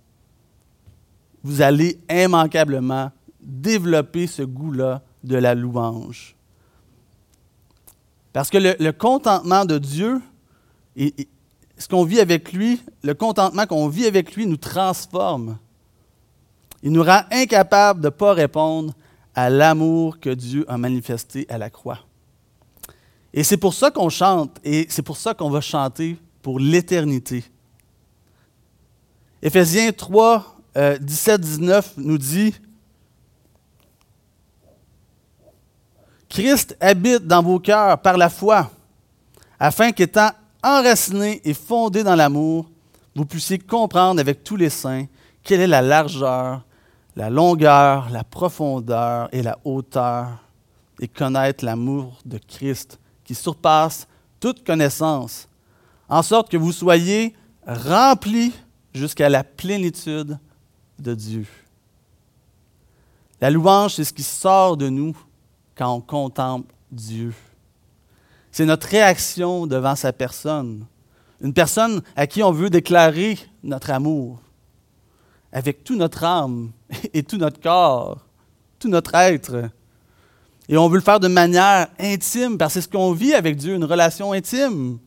vous 1.43 1.61
allez 1.61 2.01
immanquablement 2.11 3.13
développer 3.39 4.27
ce 4.27 4.41
goût-là 4.41 5.03
de 5.23 5.37
la 5.37 5.55
louange. 5.55 6.35
Parce 8.33 8.49
que 8.49 8.57
le, 8.57 8.93
contentement 8.93 9.67
de 9.67 9.77
Dieu, 9.77 10.23
et, 10.97 11.13
ce 11.77 11.87
qu'on 11.87 12.03
vit 12.05 12.19
avec 12.19 12.55
lui, 12.55 12.81
le 13.03 13.13
contentement 13.13 13.67
qu'on 13.67 13.89
vit 13.89 14.07
avec 14.07 14.35
lui 14.35 14.47
nous 14.47 14.57
transforme. 14.57 15.59
Il 16.83 16.93
nous 16.93 17.03
rend 17.03 17.25
incapables 17.31 18.01
de 18.01 18.07
ne 18.07 18.11
pas 18.11 18.33
répondre 18.33 18.95
à 19.35 19.51
l'amour 19.51 20.19
que 20.19 20.31
Dieu 20.31 20.65
a 20.67 20.79
manifesté 20.79 21.45
à 21.51 21.59
la 21.59 21.69
croix. 21.69 21.99
Et 23.35 23.45
c'est 23.45 23.59
pour 23.59 23.75
ça 23.75 23.91
qu'on 23.91 24.09
chante, 24.09 24.57
et 24.65 24.87
c'est 24.89 25.03
pour 25.03 25.19
ça 25.19 25.35
qu'on 25.35 25.51
va 25.51 25.61
chanter 25.61 26.17
pour 26.47 26.61
l'éternité. 26.61 27.43
Éphésiens 29.43 29.91
3, 29.91 30.61
17-19 30.77 31.73
euh, 31.73 31.83
nous 31.97 32.19
dit 32.19 32.55
Christ 36.29 36.77
habite 36.81 37.27
dans 37.27 37.43
vos 37.43 37.59
cœurs 37.59 38.01
par 38.01 38.17
la 38.17 38.31
foi, 38.31 38.71
afin 39.59 39.91
qu'étant 39.91 40.31
enraciné 40.63 41.41
et 41.45 41.53
fondé 41.53 42.05
dans 42.05 42.15
l'amour, 42.15 42.71
vous 43.17 43.27
puissiez 43.27 43.59
comprendre 43.59 44.21
avec 44.21 44.45
tous 44.45 44.55
les 44.55 44.71
saints 44.71 45.07
quelle 45.43 45.63
est 45.63 45.67
la 45.67 45.83
largeur, 45.83 46.65
la 47.17 47.29
longueur, 47.29 48.09
la 48.13 48.23
profondeur 48.23 49.29
et 49.33 49.43
la 49.43 49.59
hauteur, 49.65 50.29
et 51.01 51.09
connaître 51.09 51.65
l'amour 51.65 52.21
de 52.25 52.39
Christ 52.39 53.01
qui 53.25 53.35
surpasse 53.35 54.07
toute 54.39 54.65
connaissance, 54.65 55.49
en 56.09 56.23
sorte 56.23 56.51
que 56.51 56.57
vous 56.57 56.73
soyez 56.73 57.35
remplis 57.67 58.53
jusqu'à 58.95 59.29
la 59.29 59.45
plénitude 59.45 60.39
de 60.99 61.15
Dieu. 61.15 61.47
La 63.41 63.51
louange, 63.51 63.95
c'est 63.95 64.05
ce 64.05 64.13
qui 64.13 64.23
sort 64.23 64.77
de 64.77 64.89
nous 64.89 65.17
quand 65.75 65.93
on 65.93 66.01
contemple 66.01 66.73
Dieu. 66.91 67.35
C'est 68.51 68.65
notre 68.65 68.89
réaction 68.89 69.67
devant 69.67 69.97
sa 69.97 70.13
personne. 70.13 70.87
Une 71.43 71.53
personne 71.53 72.01
à 72.15 72.27
qui 72.27 72.43
on 72.43 72.53
veut 72.53 72.71
déclarer 72.71 73.39
notre 73.63 73.91
amour 73.91 74.41
avec 75.53 75.85
toute 75.85 75.99
notre 75.99 76.25
âme 76.25 76.71
et 77.13 77.23
tout 77.23 77.37
notre 77.37 77.61
corps, 77.61 78.19
tout 78.79 78.89
notre 78.89 79.15
être. 79.15 79.71
Et 80.69 80.77
on 80.77 80.89
veut 80.89 80.97
le 80.97 81.03
faire 81.03 81.21
de 81.21 81.29
manière 81.29 81.89
intime, 81.99 82.59
parce 82.59 82.75
que 82.75 82.81
c'est 82.81 82.87
ce 82.87 82.89
qu'on 82.89 83.13
vit 83.13 83.35
avec 83.35 83.57
Dieu, 83.57 83.75
une 83.75 83.85
relation 83.85 84.33
intime. 84.33 84.99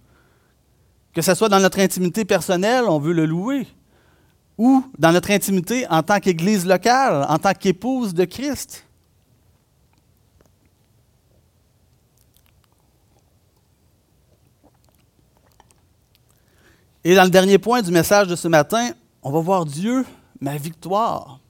Que 1.19 1.25
ce 1.25 1.35
soit 1.35 1.49
dans 1.49 1.59
notre 1.59 1.81
intimité 1.81 2.23
personnelle, 2.23 2.85
on 2.87 2.97
veut 2.97 3.11
le 3.11 3.25
louer 3.25 3.67
ou 4.57 4.85
dans 4.97 5.11
notre 5.11 5.31
intimité 5.31 5.85
en 5.89 6.01
tant 6.01 6.21
qu'Église 6.21 6.65
locale, 6.65 7.25
en 7.27 7.37
tant 7.37 7.53
qu'épouse 7.53 8.13
de 8.13 8.23
Christ. 8.23 8.85
Et 17.03 17.13
dans 17.15 17.25
le 17.25 17.29
dernier 17.29 17.57
point 17.57 17.81
du 17.81 17.91
message 17.91 18.27
de 18.27 18.37
ce 18.37 18.47
matin, 18.47 18.91
on 19.21 19.29
va 19.29 19.41
voir 19.41 19.65
Dieu, 19.65 20.05
ma 20.39 20.55
victoire. 20.55 21.41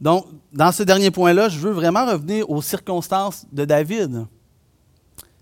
Donc, 0.00 0.26
dans 0.52 0.70
ce 0.70 0.84
dernier 0.84 1.10
point-là, 1.10 1.48
je 1.48 1.58
veux 1.58 1.72
vraiment 1.72 2.06
revenir 2.06 2.48
aux 2.48 2.62
circonstances 2.62 3.46
de 3.50 3.64
David. 3.64 4.28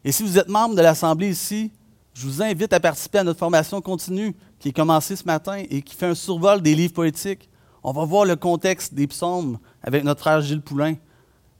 Et 0.04 0.12
si 0.12 0.22
vous 0.22 0.38
êtes 0.38 0.48
membre 0.48 0.74
de 0.74 0.82
l'Assemblée 0.82 1.30
ici, 1.30 1.72
je 2.12 2.26
vous 2.26 2.42
invite 2.42 2.72
à 2.72 2.80
participer 2.80 3.18
à 3.18 3.24
notre 3.24 3.38
formation 3.38 3.80
continue 3.80 4.36
qui 4.58 4.68
est 4.68 4.72
commencée 4.72 5.16
ce 5.16 5.24
matin 5.24 5.62
et 5.68 5.82
qui 5.82 5.96
fait 5.96 6.06
un 6.06 6.14
survol 6.14 6.60
des 6.60 6.74
livres 6.74 6.92
poétiques. 6.92 7.48
On 7.82 7.92
va 7.92 8.04
voir 8.04 8.24
le 8.24 8.36
contexte 8.36 8.94
des 8.94 9.06
psaumes 9.06 9.58
avec 9.82 10.04
notre 10.04 10.20
frère 10.20 10.40
Gilles 10.40 10.60
Poulain. 10.60 10.94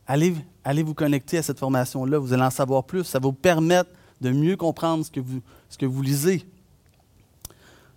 Allez, 0.06 0.34
vous 0.82 0.94
connecter 0.94 1.38
à 1.38 1.42
cette 1.42 1.58
formation-là, 1.58 2.18
vous 2.18 2.32
allez 2.32 2.42
en 2.42 2.50
savoir 2.50 2.84
plus. 2.84 3.04
Ça 3.04 3.18
va 3.18 3.24
vous 3.24 3.32
permettre 3.32 3.90
de 4.20 4.30
mieux 4.30 4.56
comprendre 4.56 5.04
ce 5.04 5.10
que 5.10 5.86
vous, 5.86 6.02
lisez. 6.02 6.44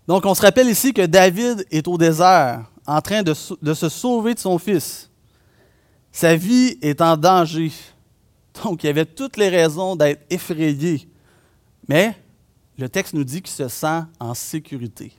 Donc, 0.07 0.25
on 0.25 0.33
se 0.33 0.41
rappelle 0.41 0.69
ici 0.69 0.93
que 0.93 1.05
David 1.05 1.65
est 1.69 1.87
au 1.87 1.97
désert, 1.97 2.63
en 2.85 3.01
train 3.01 3.21
de 3.21 3.33
se 3.33 3.89
sauver 3.89 4.33
de 4.33 4.39
son 4.39 4.57
fils. 4.57 5.09
Sa 6.11 6.35
vie 6.35 6.77
est 6.81 7.01
en 7.01 7.15
danger. 7.17 7.71
Donc, 8.63 8.83
il 8.83 8.87
avait 8.87 9.05
toutes 9.05 9.37
les 9.37 9.49
raisons 9.49 9.95
d'être 9.95 10.25
effrayé. 10.29 11.07
Mais 11.87 12.15
le 12.77 12.89
texte 12.89 13.13
nous 13.13 13.23
dit 13.23 13.41
qu'il 13.41 13.53
se 13.53 13.67
sent 13.67 14.01
en 14.19 14.33
sécurité. 14.33 15.13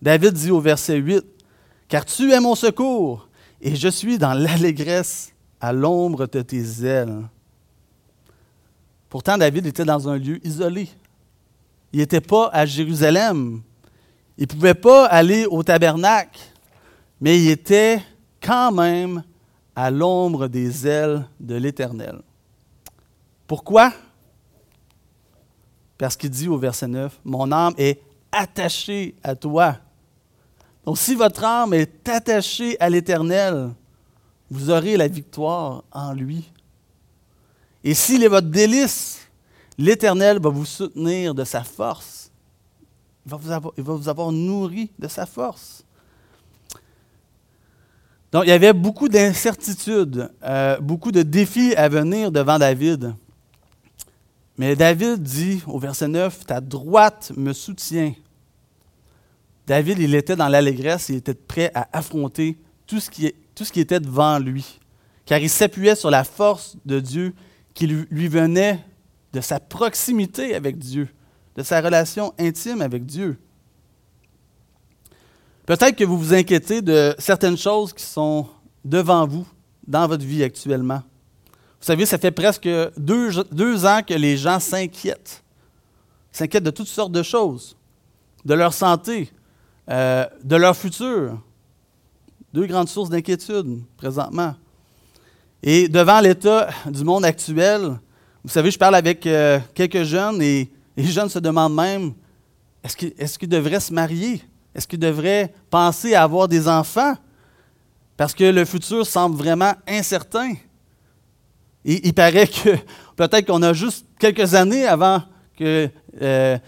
David 0.00 0.34
dit 0.34 0.50
au 0.50 0.60
verset 0.60 0.96
8, 0.96 1.24
Car 1.88 2.04
tu 2.04 2.30
es 2.32 2.40
mon 2.40 2.54
secours, 2.54 3.28
et 3.60 3.74
je 3.74 3.88
suis 3.88 4.18
dans 4.18 4.34
l'allégresse 4.34 5.32
à 5.60 5.72
l'ombre 5.72 6.26
de 6.26 6.42
tes 6.42 6.84
ailes. 6.84 7.22
Pourtant, 9.08 9.38
David 9.38 9.66
était 9.66 9.84
dans 9.84 10.08
un 10.08 10.18
lieu 10.18 10.44
isolé. 10.46 10.88
Il 11.92 12.00
n'était 12.00 12.20
pas 12.20 12.50
à 12.52 12.66
Jérusalem. 12.66 13.62
Il 14.36 14.42
ne 14.42 14.46
pouvait 14.46 14.74
pas 14.74 15.06
aller 15.06 15.46
au 15.46 15.62
tabernacle, 15.62 16.40
mais 17.20 17.40
il 17.40 17.48
était 17.48 18.02
quand 18.40 18.72
même 18.72 19.22
à 19.76 19.90
l'ombre 19.90 20.48
des 20.48 20.86
ailes 20.86 21.26
de 21.40 21.56
l'Éternel. 21.56 22.20
Pourquoi? 23.46 23.92
Parce 25.98 26.16
qu'il 26.16 26.30
dit 26.30 26.48
au 26.48 26.58
verset 26.58 26.88
9, 26.88 27.20
Mon 27.24 27.50
âme 27.52 27.74
est 27.76 28.00
attachée 28.32 29.14
à 29.22 29.34
toi. 29.34 29.76
Donc 30.84 30.98
si 30.98 31.14
votre 31.14 31.44
âme 31.44 31.74
est 31.74 32.08
attachée 32.08 32.78
à 32.80 32.90
l'Éternel, 32.90 33.70
vous 34.50 34.70
aurez 34.70 34.96
la 34.96 35.08
victoire 35.08 35.84
en 35.92 36.12
lui. 36.12 36.50
Et 37.82 37.94
s'il 37.94 38.22
est 38.22 38.28
votre 38.28 38.48
délice, 38.48 39.20
l'Éternel 39.78 40.40
va 40.40 40.50
vous 40.50 40.64
soutenir 40.64 41.34
de 41.34 41.44
sa 41.44 41.62
force. 41.62 42.30
Il 43.26 43.30
va 43.30 43.36
vous 43.36 43.50
avoir, 43.50 43.72
il 43.76 43.84
va 43.84 43.94
vous 43.94 44.08
avoir 44.08 44.32
nourri 44.32 44.90
de 44.98 45.08
sa 45.08 45.26
force. 45.26 45.83
Donc, 48.34 48.46
il 48.46 48.48
y 48.48 48.52
avait 48.52 48.72
beaucoup 48.72 49.08
d'incertitudes, 49.08 50.28
euh, 50.42 50.80
beaucoup 50.80 51.12
de 51.12 51.22
défis 51.22 51.72
à 51.76 51.88
venir 51.88 52.32
devant 52.32 52.58
David. 52.58 53.14
Mais 54.58 54.74
David 54.74 55.22
dit 55.22 55.62
au 55.68 55.78
verset 55.78 56.08
9, 56.08 56.44
Ta 56.44 56.60
droite 56.60 57.30
me 57.36 57.52
soutient. 57.52 58.12
David, 59.68 60.00
il 60.00 60.16
était 60.16 60.34
dans 60.34 60.48
l'allégresse, 60.48 61.10
il 61.10 61.14
était 61.14 61.34
prêt 61.34 61.70
à 61.76 61.86
affronter 61.92 62.58
tout 62.88 62.98
ce 62.98 63.08
qui, 63.08 63.32
tout 63.54 63.64
ce 63.64 63.70
qui 63.70 63.78
était 63.78 64.00
devant 64.00 64.40
lui, 64.40 64.80
car 65.26 65.38
il 65.38 65.48
s'appuyait 65.48 65.94
sur 65.94 66.10
la 66.10 66.24
force 66.24 66.76
de 66.84 66.98
Dieu 66.98 67.34
qui 67.72 67.86
lui 67.86 68.26
venait 68.26 68.84
de 69.32 69.40
sa 69.40 69.60
proximité 69.60 70.56
avec 70.56 70.76
Dieu, 70.76 71.08
de 71.54 71.62
sa 71.62 71.80
relation 71.80 72.34
intime 72.40 72.82
avec 72.82 73.06
Dieu. 73.06 73.38
Peut-être 75.66 75.96
que 75.96 76.04
vous 76.04 76.18
vous 76.18 76.34
inquiétez 76.34 76.82
de 76.82 77.14
certaines 77.18 77.56
choses 77.56 77.92
qui 77.92 78.04
sont 78.04 78.46
devant 78.84 79.26
vous 79.26 79.46
dans 79.86 80.06
votre 80.06 80.24
vie 80.24 80.42
actuellement. 80.42 81.02
Vous 81.80 81.86
savez, 81.86 82.04
ça 82.04 82.18
fait 82.18 82.30
presque 82.30 82.68
deux, 82.96 83.86
ans 83.86 84.00
que 84.06 84.14
les 84.14 84.36
gens 84.36 84.60
s'inquiètent. 84.60 85.42
S'inquiètent 86.32 86.64
de 86.64 86.70
toutes 86.70 86.88
sortes 86.88 87.12
de 87.12 87.22
choses, 87.22 87.76
de 88.44 88.54
leur 88.54 88.74
santé, 88.74 89.30
euh, 89.90 90.26
de 90.42 90.56
leur 90.56 90.76
futur. 90.76 91.40
Deux 92.52 92.66
grandes 92.66 92.88
sources 92.88 93.08
d'inquiétude 93.08 93.82
présentement. 93.96 94.54
Et 95.62 95.88
devant 95.88 96.20
l'état 96.20 96.68
du 96.86 97.04
monde 97.04 97.24
actuel, 97.24 97.98
vous 98.42 98.50
savez, 98.50 98.70
je 98.70 98.78
parle 98.78 98.96
avec 98.96 99.26
euh, 99.26 99.58
quelques 99.74 100.02
jeunes 100.02 100.42
et 100.42 100.70
les 100.96 101.04
jeunes 101.04 101.30
se 101.30 101.38
demandent 101.38 101.74
même, 101.74 102.12
est-ce 102.82 103.38
qu'ils 103.38 103.48
devraient 103.48 103.80
se 103.80 103.92
marier? 103.92 104.42
Est-ce 104.74 104.86
qu'ils 104.86 104.98
devraient 104.98 105.52
penser 105.70 106.14
à 106.14 106.22
avoir 106.22 106.48
des 106.48 106.68
enfants? 106.68 107.14
Parce 108.16 108.34
que 108.34 108.44
le 108.44 108.64
futur 108.64 109.06
semble 109.06 109.36
vraiment 109.36 109.74
incertain. 109.86 110.54
Il 111.84 112.14
paraît 112.14 112.46
que 112.46 112.70
peut-être 113.16 113.46
qu'on 113.46 113.62
a 113.62 113.72
juste 113.72 114.06
quelques 114.18 114.54
années 114.54 114.86
avant 114.86 115.22
que, 115.56 115.88
euh, 116.20 116.58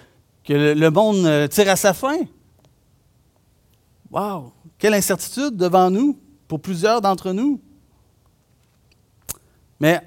le 0.49 0.88
monde 0.90 1.27
euh, 1.27 1.49
tire 1.49 1.71
à 1.71 1.77
sa 1.77 1.92
fin. 1.92 2.19
Wow! 4.11 4.53
Quelle 4.79 4.95
incertitude 4.95 5.57
devant 5.57 5.90
nous 5.90 6.19
pour 6.47 6.61
plusieurs 6.61 7.01
d'entre 7.01 7.33
nous. 7.33 7.61
Mais 9.81 10.01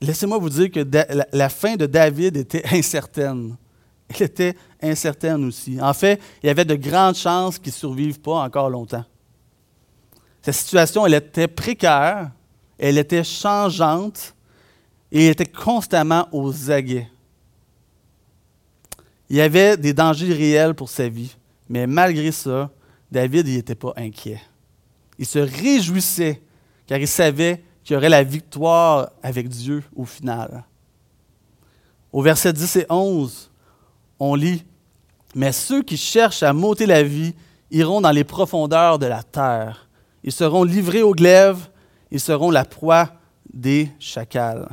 laissez-moi 0.00 0.38
vous 0.38 0.50
dire 0.50 0.70
que 0.70 0.84
la 1.32 1.48
fin 1.48 1.76
de 1.76 1.86
David 1.86 2.36
était 2.36 2.64
incertaine. 2.72 3.56
Elle 4.18 4.26
était 4.26 4.56
incertaine 4.82 5.44
aussi. 5.44 5.80
En 5.80 5.94
fait, 5.94 6.20
il 6.42 6.46
y 6.46 6.50
avait 6.50 6.64
de 6.64 6.74
grandes 6.74 7.14
chances 7.14 7.58
qu'il 7.58 7.72
ne 7.72 7.76
survive 7.76 8.20
pas 8.20 8.42
encore 8.42 8.68
longtemps. 8.68 9.04
Sa 10.42 10.52
situation, 10.52 11.06
elle 11.06 11.14
était 11.14 11.48
précaire, 11.48 12.30
elle 12.78 12.98
était 12.98 13.24
changeante 13.24 14.34
et 15.12 15.26
il 15.26 15.30
était 15.30 15.46
constamment 15.46 16.28
aux 16.32 16.70
aguets. 16.70 17.08
Il 19.28 19.36
y 19.36 19.40
avait 19.40 19.76
des 19.76 19.92
dangers 19.92 20.32
réels 20.32 20.74
pour 20.74 20.88
sa 20.88 21.08
vie, 21.08 21.36
mais 21.68 21.86
malgré 21.86 22.32
ça, 22.32 22.70
David 23.12 23.46
n'était 23.46 23.74
pas 23.74 23.92
inquiet. 23.96 24.40
Il 25.18 25.26
se 25.26 25.38
réjouissait 25.38 26.40
car 26.86 26.98
il 26.98 27.06
savait 27.06 27.62
qu'il 27.84 27.94
y 27.94 27.96
aurait 27.96 28.08
la 28.08 28.24
victoire 28.24 29.10
avec 29.22 29.48
Dieu 29.48 29.84
au 29.94 30.04
final. 30.04 30.64
Au 32.12 32.22
verset 32.22 32.52
10 32.52 32.76
et 32.76 32.86
11, 32.88 33.49
on 34.20 34.34
lit 34.34 34.64
Mais 35.34 35.52
ceux 35.52 35.82
qui 35.82 35.96
cherchent 35.96 36.42
à 36.42 36.52
m'ôter 36.52 36.86
la 36.86 37.02
vie 37.02 37.34
iront 37.70 38.00
dans 38.00 38.10
les 38.10 38.24
profondeurs 38.24 38.98
de 38.98 39.06
la 39.06 39.22
terre. 39.22 39.88
Ils 40.22 40.32
seront 40.32 40.64
livrés 40.64 41.02
aux 41.02 41.14
glaives, 41.14 41.68
ils 42.10 42.20
seront 42.20 42.50
la 42.50 42.64
proie 42.64 43.08
des 43.52 43.90
chacals. 43.98 44.68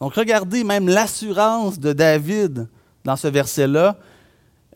Donc 0.00 0.14
regardez 0.14 0.64
même 0.64 0.88
l'assurance 0.88 1.78
de 1.78 1.92
David 1.92 2.68
dans 3.04 3.16
ce 3.16 3.28
verset-là 3.28 3.96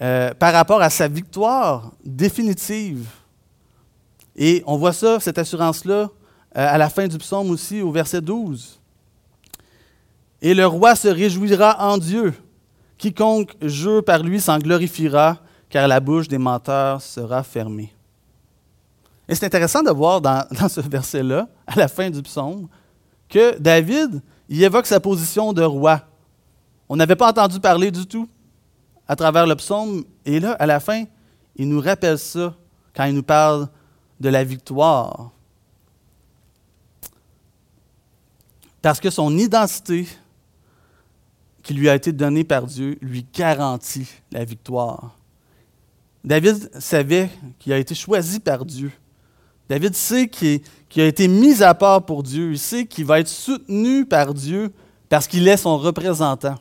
euh, 0.00 0.32
par 0.34 0.52
rapport 0.52 0.80
à 0.80 0.90
sa 0.90 1.08
victoire 1.08 1.92
définitive. 2.04 3.06
Et 4.36 4.62
on 4.66 4.76
voit 4.76 4.92
ça, 4.92 5.18
cette 5.18 5.38
assurance-là, 5.38 6.02
euh, 6.02 6.08
à 6.52 6.78
la 6.78 6.88
fin 6.88 7.08
du 7.08 7.18
psaume 7.18 7.50
aussi, 7.50 7.80
au 7.80 7.90
verset 7.90 8.20
12. 8.20 8.80
Et 10.40 10.54
le 10.54 10.66
roi 10.66 10.94
se 10.94 11.08
réjouira 11.08 11.76
en 11.80 11.98
Dieu. 11.98 12.32
Quiconque 12.98 13.54
jure 13.62 14.04
par 14.04 14.22
lui 14.22 14.40
s'en 14.40 14.58
glorifiera, 14.58 15.38
car 15.70 15.86
la 15.86 16.00
bouche 16.00 16.26
des 16.26 16.38
menteurs 16.38 17.00
sera 17.00 17.42
fermée. 17.44 17.94
Et 19.28 19.34
c'est 19.34 19.46
intéressant 19.46 19.82
de 19.82 19.90
voir 19.90 20.20
dans, 20.20 20.68
ce 20.68 20.80
verset-là, 20.80 21.48
à 21.66 21.76
la 21.76 21.86
fin 21.86 22.10
du 22.10 22.22
psaume, 22.22 22.68
que 23.28 23.56
David, 23.58 24.20
il 24.48 24.62
évoque 24.62 24.86
sa 24.86 24.98
position 24.98 25.52
de 25.52 25.62
roi. 25.62 26.02
On 26.88 26.96
n'avait 26.96 27.16
pas 27.16 27.28
entendu 27.28 27.60
parler 27.60 27.90
du 27.90 28.06
tout 28.06 28.28
à 29.06 29.14
travers 29.14 29.46
le 29.46 29.54
psaume. 29.54 30.04
Et 30.24 30.40
là, 30.40 30.52
à 30.52 30.66
la 30.66 30.80
fin, 30.80 31.04
il 31.54 31.68
nous 31.68 31.80
rappelle 31.80 32.18
ça 32.18 32.54
quand 32.96 33.04
il 33.04 33.14
nous 33.14 33.22
parle 33.22 33.68
de 34.18 34.28
la 34.28 34.42
victoire. 34.42 35.30
Parce 38.80 39.00
que 39.00 39.10
son 39.10 39.36
identité 39.36 40.08
qui 41.68 41.74
lui 41.74 41.90
a 41.90 41.94
été 41.94 42.12
donnée 42.12 42.44
par 42.44 42.64
Dieu 42.64 42.96
lui 43.02 43.26
garantit 43.30 44.08
la 44.32 44.42
victoire. 44.42 45.14
David 46.24 46.70
savait 46.80 47.28
qu'il 47.58 47.74
a 47.74 47.76
été 47.76 47.94
choisi 47.94 48.40
par 48.40 48.64
Dieu. 48.64 48.90
David 49.68 49.94
sait 49.94 50.28
qu'il 50.28 50.62
a 50.96 51.04
été 51.04 51.28
mis 51.28 51.62
à 51.62 51.74
part 51.74 52.06
pour 52.06 52.22
Dieu. 52.22 52.52
Il 52.52 52.58
sait 52.58 52.86
qu'il 52.86 53.04
va 53.04 53.20
être 53.20 53.28
soutenu 53.28 54.06
par 54.06 54.32
Dieu 54.32 54.72
parce 55.10 55.26
qu'il 55.26 55.46
est 55.46 55.58
son 55.58 55.76
représentant. 55.76 56.54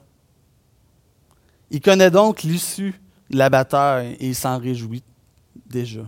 Il 1.72 1.80
connaît 1.80 2.12
donc 2.12 2.44
l'issue 2.44 2.94
de 3.30 3.38
la 3.38 3.50
bataille 3.50 4.18
et 4.20 4.28
il 4.28 4.36
s'en 4.36 4.60
réjouit 4.60 5.04
déjà. 5.68 6.04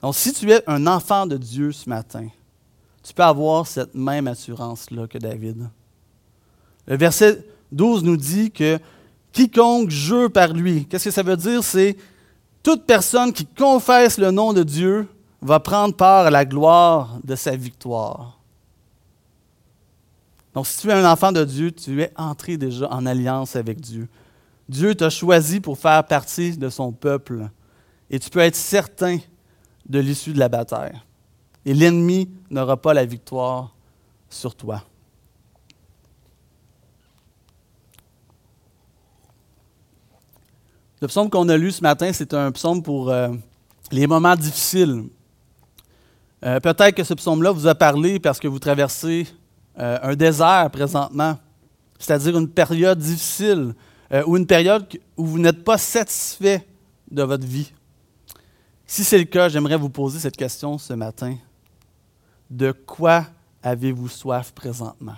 Donc, 0.00 0.14
si 0.14 0.32
tu 0.32 0.48
es 0.52 0.62
un 0.68 0.86
enfant 0.86 1.26
de 1.26 1.36
Dieu 1.36 1.72
ce 1.72 1.88
matin, 1.88 2.28
tu 3.02 3.12
peux 3.12 3.24
avoir 3.24 3.66
cette 3.66 3.96
même 3.96 4.28
assurance-là 4.28 5.08
que 5.08 5.18
David. 5.18 5.68
Le 6.88 6.96
verset 6.96 7.44
12 7.70 8.02
nous 8.02 8.16
dit 8.16 8.50
que 8.50 8.78
quiconque 9.30 9.90
jure 9.90 10.32
par 10.32 10.54
lui, 10.54 10.86
qu'est-ce 10.86 11.04
que 11.04 11.10
ça 11.10 11.22
veut 11.22 11.36
dire? 11.36 11.62
C'est 11.62 11.96
toute 12.62 12.86
personne 12.86 13.32
qui 13.32 13.46
confesse 13.46 14.18
le 14.18 14.30
nom 14.30 14.52
de 14.52 14.62
Dieu 14.62 15.06
va 15.40 15.60
prendre 15.60 15.94
part 15.94 16.26
à 16.26 16.30
la 16.30 16.44
gloire 16.44 17.18
de 17.22 17.36
sa 17.36 17.54
victoire. 17.54 18.40
Donc, 20.54 20.66
si 20.66 20.78
tu 20.78 20.88
es 20.88 20.92
un 20.92 21.08
enfant 21.08 21.30
de 21.30 21.44
Dieu, 21.44 21.70
tu 21.70 22.02
es 22.02 22.10
entré 22.16 22.56
déjà 22.56 22.90
en 22.90 23.06
alliance 23.06 23.54
avec 23.54 23.80
Dieu. 23.80 24.08
Dieu 24.68 24.94
t'a 24.94 25.10
choisi 25.10 25.60
pour 25.60 25.78
faire 25.78 26.02
partie 26.04 26.56
de 26.56 26.68
son 26.68 26.90
peuple. 26.90 27.48
Et 28.10 28.18
tu 28.18 28.30
peux 28.30 28.40
être 28.40 28.56
certain 28.56 29.18
de 29.86 29.98
l'issue 29.98 30.32
de 30.32 30.38
la 30.38 30.48
bataille. 30.48 30.98
Et 31.64 31.74
l'ennemi 31.74 32.30
n'aura 32.50 32.76
pas 32.76 32.94
la 32.94 33.04
victoire 33.04 33.74
sur 34.30 34.54
toi. 34.54 34.82
Le 41.00 41.06
psaume 41.06 41.30
qu'on 41.30 41.48
a 41.48 41.56
lu 41.56 41.70
ce 41.70 41.80
matin, 41.80 42.12
c'est 42.12 42.34
un 42.34 42.50
psaume 42.50 42.82
pour 42.82 43.10
euh, 43.10 43.28
les 43.92 44.08
moments 44.08 44.34
difficiles. 44.34 45.04
Euh, 46.44 46.58
peut-être 46.58 46.96
que 46.96 47.04
ce 47.04 47.14
psaume-là 47.14 47.52
vous 47.52 47.68
a 47.68 47.74
parlé 47.74 48.18
parce 48.18 48.40
que 48.40 48.48
vous 48.48 48.58
traversez 48.58 49.28
euh, 49.78 49.98
un 50.02 50.16
désert 50.16 50.68
présentement, 50.72 51.38
c'est-à-dire 52.00 52.36
une 52.36 52.48
période 52.48 52.98
difficile 52.98 53.74
ou 54.26 54.38
une 54.38 54.46
période 54.46 54.86
où 55.18 55.26
vous 55.26 55.38
n'êtes 55.38 55.62
pas 55.62 55.76
satisfait 55.76 56.66
de 57.10 57.22
votre 57.22 57.46
vie. 57.46 57.70
Si 58.86 59.04
c'est 59.04 59.18
le 59.18 59.24
cas, 59.24 59.50
j'aimerais 59.50 59.76
vous 59.76 59.90
poser 59.90 60.18
cette 60.18 60.36
question 60.36 60.78
ce 60.78 60.94
matin. 60.94 61.36
De 62.48 62.72
quoi 62.72 63.26
avez-vous 63.62 64.08
soif 64.08 64.52
présentement? 64.52 65.16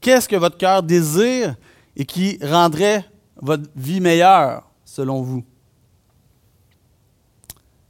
Qu'est-ce 0.00 0.26
que 0.26 0.36
votre 0.36 0.56
cœur 0.56 0.82
désire 0.82 1.56
et 1.96 2.04
qui 2.04 2.38
rendrait 2.42 3.08
votre 3.36 3.68
vie 3.76 4.00
meilleure 4.00 4.68
selon 4.84 5.22
vous? 5.22 5.44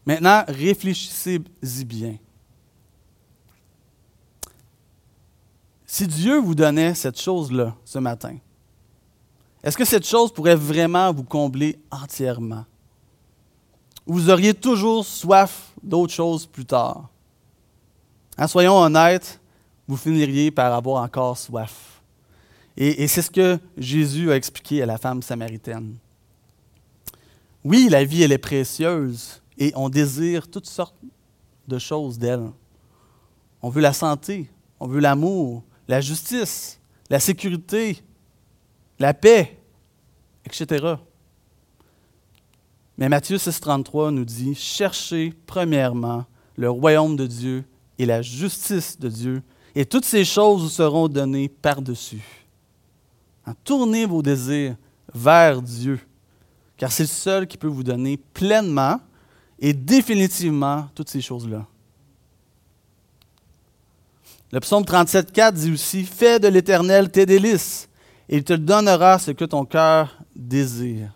Maintenant, 0.06 0.44
réfléchissez-y 0.48 1.84
bien. 1.84 2.16
Si 5.86 6.06
Dieu 6.06 6.38
vous 6.40 6.54
donnait 6.54 6.94
cette 6.94 7.20
chose-là 7.20 7.74
ce 7.84 7.98
matin, 7.98 8.36
est-ce 9.62 9.78
que 9.78 9.84
cette 9.84 10.06
chose 10.06 10.32
pourrait 10.32 10.56
vraiment 10.56 11.12
vous 11.12 11.24
combler 11.24 11.78
entièrement? 11.90 12.66
Vous 14.04 14.28
auriez 14.28 14.52
toujours 14.52 15.06
soif 15.06 15.72
d'autre 15.82 16.12
chose 16.12 16.46
plus 16.46 16.66
tard? 16.66 17.08
Hein, 18.36 18.46
soyons 18.46 18.76
honnêtes, 18.76 19.40
vous 19.88 19.96
finiriez 19.96 20.50
par 20.50 20.74
avoir 20.74 21.02
encore 21.02 21.38
soif. 21.38 22.02
Et, 22.76 23.06
c'est 23.06 23.22
ce 23.22 23.30
que 23.30 23.58
Jésus 23.76 24.32
a 24.32 24.36
expliqué 24.36 24.82
à 24.82 24.86
la 24.86 24.98
femme 24.98 25.22
samaritaine. 25.22 25.96
Oui, 27.62 27.88
la 27.88 28.04
vie, 28.04 28.22
elle 28.22 28.32
est 28.32 28.38
précieuse 28.38 29.40
et 29.58 29.72
on 29.76 29.88
désire 29.88 30.48
toutes 30.48 30.66
sortes 30.66 30.96
de 31.68 31.78
choses 31.78 32.18
d'elle. 32.18 32.50
On 33.62 33.68
veut 33.68 33.80
la 33.80 33.92
santé, 33.92 34.50
on 34.80 34.88
veut 34.88 35.00
l'amour, 35.00 35.62
la 35.86 36.00
justice, 36.00 36.80
la 37.08 37.20
sécurité, 37.20 38.02
la 38.98 39.14
paix, 39.14 39.56
etc. 40.44 40.96
Mais 42.98 43.08
Matthieu 43.08 43.36
6,33 43.36 44.10
nous 44.10 44.24
dit 44.24 44.54
Cherchez 44.54 45.32
premièrement 45.46 46.26
le 46.56 46.70
royaume 46.70 47.16
de 47.16 47.26
Dieu 47.26 47.64
et 47.98 48.06
la 48.06 48.20
justice 48.20 48.98
de 48.98 49.08
Dieu, 49.08 49.42
et 49.74 49.86
toutes 49.86 50.04
ces 50.04 50.24
choses 50.24 50.62
vous 50.62 50.68
seront 50.68 51.08
données 51.08 51.48
par-dessus. 51.48 52.43
Tournez 53.52 54.06
vos 54.06 54.22
désirs 54.22 54.76
vers 55.14 55.60
Dieu, 55.60 56.00
car 56.76 56.90
c'est 56.90 57.02
le 57.02 57.08
seul 57.08 57.46
qui 57.46 57.58
peut 57.58 57.66
vous 57.66 57.82
donner 57.82 58.16
pleinement 58.16 59.00
et 59.58 59.72
définitivement 59.72 60.88
toutes 60.94 61.10
ces 61.10 61.20
choses-là. 61.20 61.66
Le 64.52 64.60
psaume 64.60 64.84
37,4 64.84 65.52
dit 65.52 65.72
aussi 65.72 66.04
Fais 66.04 66.38
de 66.38 66.48
l'Éternel 66.48 67.10
tes 67.10 67.26
délices, 67.26 67.88
et 68.28 68.36
il 68.36 68.44
te 68.44 68.52
donnera 68.52 69.18
ce 69.18 69.32
que 69.32 69.44
ton 69.44 69.64
cœur 69.64 70.16
désire. 70.34 71.12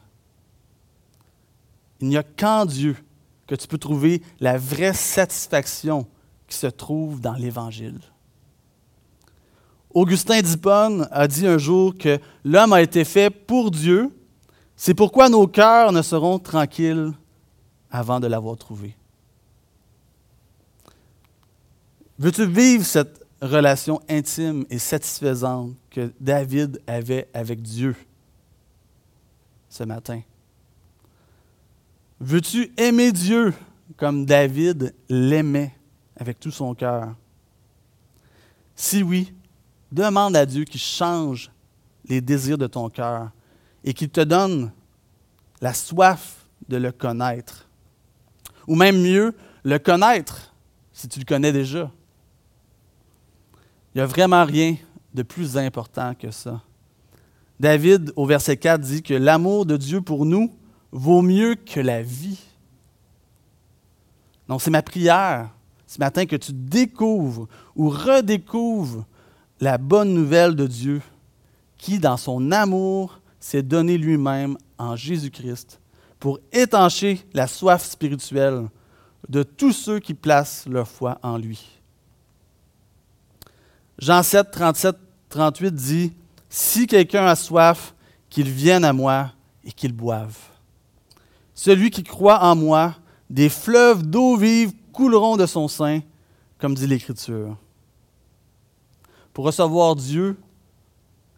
Il 2.01 2.09
n'y 2.09 2.17
a 2.17 2.23
qu'en 2.23 2.67
Dieu 2.67 2.97
que 3.47 3.55
tu 3.55 3.67
peux 3.67 3.79
trouver 3.79 4.23
la 4.41 4.59
vraie 4.59 4.93
satisfaction 4.93 6.07
qui 6.47 6.57
se 6.57 6.67
trouve 6.67 7.21
dans 7.21 7.33
l'Évangile. 7.33 8.01
Augustin 9.95 10.43
d'Hippone 10.43 11.09
a 11.11 11.27
dit 11.27 11.47
un 11.47 11.59
jour 11.59 11.97
que 11.97 12.19
l'homme 12.45 12.73
a 12.73 12.83
été 12.83 13.05
fait 13.05 13.31
pour 13.31 13.71
Dieu, 13.71 14.11
c'est 14.77 14.95
pourquoi 14.95 15.29
nos 15.29 15.47
cœurs 15.47 15.93
ne 15.93 16.03
seront 16.03 16.39
tranquilles 16.39 17.13
avant 17.91 18.21
de 18.21 18.27
l'avoir 18.27 18.57
trouvé. 18.57 18.95
Veux-tu 22.19 22.47
vivre 22.47 22.85
cette 22.85 23.25
relation 23.41 24.01
intime 24.09 24.65
et 24.71 24.79
satisfaisante 24.79 25.75
que 25.91 26.13
David 26.21 26.81
avait 26.87 27.29
avec 27.33 27.63
Dieu 27.63 27.97
ce 29.69 29.85
matin? 29.85 30.21
Veux-tu 32.21 32.73
aimer 32.77 33.13
Dieu 33.13 33.55
comme 33.97 34.27
David 34.27 34.95
l'aimait 35.09 35.75
avec 36.17 36.41
tout 36.41 36.51
son 36.51 36.75
cœur? 36.75 37.15
Si 38.75 39.03
oui, 39.03 39.33
Demande 39.91 40.37
à 40.37 40.45
Dieu 40.45 40.65
qu'il 40.65 40.81
change 40.81 41.51
les 42.09 42.21
désirs 42.21 42.59
de 42.59 42.67
ton 42.67 42.89
cœur 42.89 43.31
et 43.85 43.95
qu'il 43.95 44.11
te 44.11 44.21
donne 44.21 44.71
la 45.61 45.75
soif 45.75 46.47
de 46.69 46.77
le 46.77 46.93
connaître. 46.93 47.69
Ou 48.67 48.75
même 48.75 49.01
mieux, 49.01 49.35
le 49.65 49.79
connaître 49.79 50.55
si 50.93 51.09
tu 51.09 51.19
le 51.19 51.25
connais 51.25 51.53
déjà. 51.53 51.91
Il 53.95 53.99
n'y 53.99 54.03
a 54.03 54.07
vraiment 54.07 54.45
rien 54.45 54.77
de 55.15 55.23
plus 55.23 55.57
important 55.57 56.15
que 56.15 56.31
ça. 56.31 56.61
David, 57.59 58.13
au 58.15 58.27
verset 58.27 58.57
4, 58.57 58.81
dit 58.81 59.03
que 59.03 59.15
l'amour 59.15 59.67
de 59.67 59.77
Dieu 59.77 60.01
pour 60.01 60.27
nous 60.27 60.55
vaut 60.93 61.23
mieux 61.23 61.55
que 61.55 61.81
la 61.81 62.03
vie. 62.03 62.41
Donc, 64.49 64.63
c'est 64.63 64.71
ma 64.71 64.83
prière 64.83 65.51
ce 65.87 65.99
matin 65.99 66.27
que 66.27 66.37
tu 66.37 66.53
découvres 66.53 67.49
ou 67.75 67.89
redécouvres 67.89 69.05
la 69.61 69.79
bonne 69.79 70.15
nouvelle 70.15 70.55
de 70.55 70.67
Dieu 70.67 71.03
qui, 71.77 71.99
dans 71.99 72.17
son 72.17 72.53
amour, 72.53 73.21
s'est 73.41 73.63
donné 73.63 73.99
lui-même 73.99 74.57
en 74.79 74.97
Jésus-Christ 74.97 75.81
pour 76.19 76.41
étancher 76.53 77.25
la 77.33 77.47
soif 77.47 77.85
spirituelle 77.85 78.69
de 79.29 79.43
tous 79.43 79.73
ceux 79.73 80.01
qui 80.01 80.15
placent 80.15 80.67
leur 80.67 80.89
foi 80.89 81.19
en 81.23 81.39
lui. 81.39 81.65
Jean 83.99 84.23
7, 84.23 84.51
37, 84.51 84.97
38 85.29 85.75
dit, 85.75 86.13
Si 86.49 86.87
quelqu'un 86.87 87.27
a 87.27 87.37
soif, 87.37 87.95
qu'il 88.31 88.51
vienne 88.51 88.85
à 88.85 88.93
moi 88.93 89.33
et 89.65 89.73
qu'il 89.73 89.93
boive. 89.93 90.37
Celui 91.55 91.91
qui 91.91 92.03
croit 92.03 92.43
en 92.45 92.55
moi, 92.55 92.95
des 93.31 93.49
fleuves 93.49 94.03
d'eau 94.03 94.37
vive 94.37 94.73
couleront 94.93 95.37
de 95.37 95.47
son 95.47 95.67
sein, 95.67 96.01
comme 96.59 96.75
dit 96.75 96.87
l'Écriture. 96.87 97.57
Pour 99.39 99.47
recevoir 99.47 99.95
Dieu, 99.95 100.37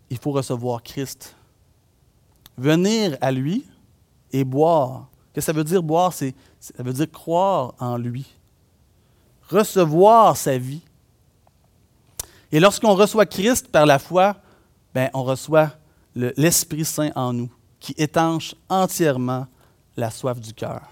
il 0.08 0.16
faut 0.16 0.30
recevoir 0.30 0.82
Christ. 0.82 1.36
Venir 2.56 3.18
à 3.20 3.30
lui 3.30 3.66
et 4.32 4.42
boire. 4.42 5.10
Qu'est-ce 5.34 5.44
que 5.48 5.52
ça 5.52 5.58
veut 5.58 5.64
dire 5.64 5.82
boire? 5.82 6.10
ça 6.14 6.32
veut 6.78 6.94
dire 6.94 7.10
croire 7.10 7.74
en 7.78 7.98
lui. 7.98 8.24
Recevoir 9.50 10.34
sa 10.34 10.56
vie. 10.56 10.80
Et 12.50 12.58
lorsqu'on 12.58 12.94
reçoit 12.94 13.26
Christ 13.26 13.68
par 13.68 13.84
la 13.84 13.98
foi, 13.98 14.34
ben, 14.94 15.10
on 15.12 15.22
reçoit 15.22 15.72
l'Esprit 16.14 16.86
Saint 16.86 17.10
en 17.14 17.34
nous, 17.34 17.52
qui 17.80 17.94
étanche 17.98 18.54
entièrement 18.70 19.46
la 19.98 20.10
soif 20.10 20.40
du 20.40 20.54
cœur. 20.54 20.89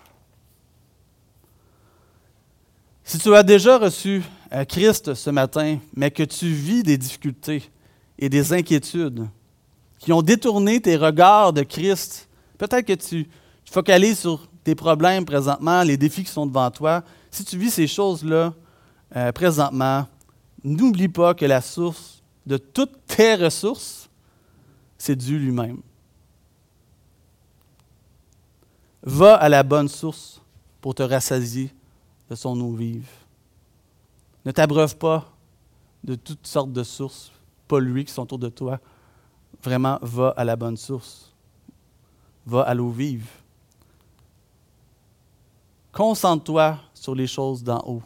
Si 3.09 3.19
tu 3.19 3.35
as 3.35 3.43
déjà 3.43 3.79
reçu 3.79 4.23
euh, 4.53 4.67
Christ 4.67 5.15
ce 5.15 5.31
matin, 5.31 5.79
mais 5.97 6.11
que 6.11 6.23
tu 6.25 6.49
vis 6.53 6.83
des 6.83 6.99
difficultés 6.99 7.63
et 8.19 8.29
des 8.29 8.53
inquiétudes 8.53 9.27
qui 9.99 10.13
ont 10.13 10.21
détourné 10.21 10.79
tes 10.79 10.95
regards 10.95 11.55
de 11.55 11.63
Christ, 11.63 12.29
peut-être 12.59 12.85
que 12.85 12.93
tu, 12.93 13.27
focalises 13.65 14.19
sur 14.19 14.47
tes 14.63 14.75
problèmes 14.75 15.25
présentement, 15.25 15.83
les 15.85 15.97
défis 15.97 16.23
qui 16.23 16.31
sont 16.31 16.45
devant 16.45 16.71
toi. 16.71 17.03
Si 17.31 17.47
tu 17.47 17.57
vis 17.57 17.71
ces 17.71 17.87
choses-là 17.87 18.53
euh, 19.17 19.33
présentement, 19.33 20.07
n'oublie 20.63 21.09
pas 21.09 21.33
que 21.33 21.47
la 21.47 21.63
source 21.63 22.23
de 22.45 22.59
toutes 22.59 23.07
tes 23.07 23.37
ressources, 23.37 24.11
c'est 24.99 25.17
Dieu 25.17 25.39
lui-même. 25.39 25.81
Va 29.03 29.35
à 29.37 29.49
la 29.49 29.63
bonne 29.63 29.89
source 29.89 30.43
pour 30.83 30.95
te 30.95 31.03
rassasier 31.03 31.71
de 32.29 32.35
son 32.35 32.61
eau. 32.61 32.77
Ne 34.45 34.53
t'abreuve 34.53 34.97
pas 34.97 35.31
de 36.05 36.15
toutes 36.15 36.47
sortes 36.47 36.73
de 36.73 36.83
sources 36.83 37.33
polluées 37.67 38.05
qui 38.05 38.13
sont 38.13 38.23
autour 38.23 38.39
de 38.39 38.49
toi. 38.49 38.79
Vraiment, 39.63 39.99
va 40.03 40.35
à 40.37 40.45
la 40.45 40.57
bonne 40.57 40.77
source. 40.77 41.35
Va 42.47 42.63
à 42.63 42.75
l'eau 42.75 42.91
vive. 42.91 43.29
Concentre-toi 45.93 46.79
sur 46.95 47.15
les 47.15 47.27
choses 47.27 47.63
d'en 47.63 47.83
haut. 47.87 48.03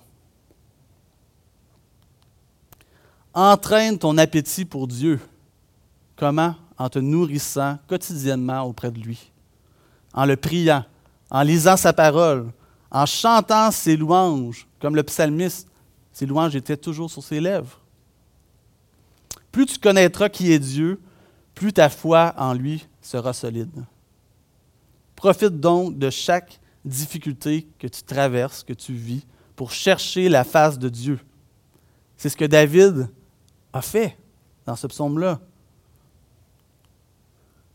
entraîne 3.34 3.98
ton 3.98 4.18
appétit 4.18 4.64
pour 4.64 4.86
Dieu. 4.86 5.20
Comment? 6.16 6.54
En 6.78 6.88
te 6.88 6.98
nourrissant 6.98 7.78
quotidiennement 7.86 8.62
auprès 8.62 8.90
de 8.90 8.98
lui, 8.98 9.30
en 10.14 10.24
le 10.24 10.36
priant, 10.36 10.84
en 11.30 11.42
lisant 11.42 11.76
sa 11.76 11.92
parole, 11.92 12.50
en 12.92 13.06
chantant 13.06 13.70
ses 13.70 13.96
louanges, 13.96 14.68
comme 14.78 14.94
le 14.94 15.02
psalmiste, 15.02 15.66
ses 16.12 16.26
louanges 16.26 16.54
étaient 16.54 16.76
toujours 16.76 17.10
sur 17.10 17.24
ses 17.24 17.40
lèvres. 17.40 17.80
Plus 19.50 19.64
tu 19.64 19.78
connaîtras 19.78 20.28
qui 20.28 20.52
est 20.52 20.58
Dieu, 20.58 21.00
plus 21.54 21.72
ta 21.72 21.88
foi 21.88 22.34
en 22.36 22.52
lui 22.52 22.86
sera 23.00 23.32
solide. 23.32 23.84
Profite 25.16 25.58
donc 25.58 25.98
de 25.98 26.10
chaque 26.10 26.60
difficulté 26.84 27.66
que 27.78 27.86
tu 27.86 28.02
traverses, 28.02 28.62
que 28.62 28.74
tu 28.74 28.92
vis, 28.92 29.24
pour 29.56 29.72
chercher 29.72 30.28
la 30.28 30.44
face 30.44 30.78
de 30.78 30.88
Dieu. 30.88 31.18
C'est 32.18 32.28
ce 32.28 32.36
que 32.36 32.44
David 32.44 33.08
a 33.72 33.80
fait 33.80 34.18
dans 34.66 34.76
ce 34.76 34.86
psaume-là. 34.86 35.40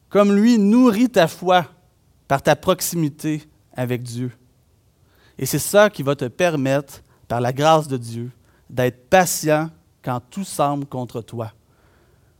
Comme 0.09 0.35
lui, 0.35 0.59
nourris 0.59 1.09
ta 1.09 1.27
foi 1.27 1.65
par 2.27 2.41
ta 2.41 2.55
proximité 2.55 3.43
avec 3.73 4.03
Dieu. 4.03 4.31
Et 5.37 5.45
c'est 5.45 5.59
ça 5.59 5.89
qui 5.89 6.03
va 6.03 6.15
te 6.15 6.25
permettre, 6.25 7.01
par 7.27 7.41
la 7.41 7.53
grâce 7.53 7.87
de 7.87 7.97
Dieu, 7.97 8.31
d'être 8.69 9.09
patient 9.09 9.69
quand 10.01 10.21
tout 10.29 10.43
semble 10.43 10.85
contre 10.85 11.21
toi. 11.21 11.51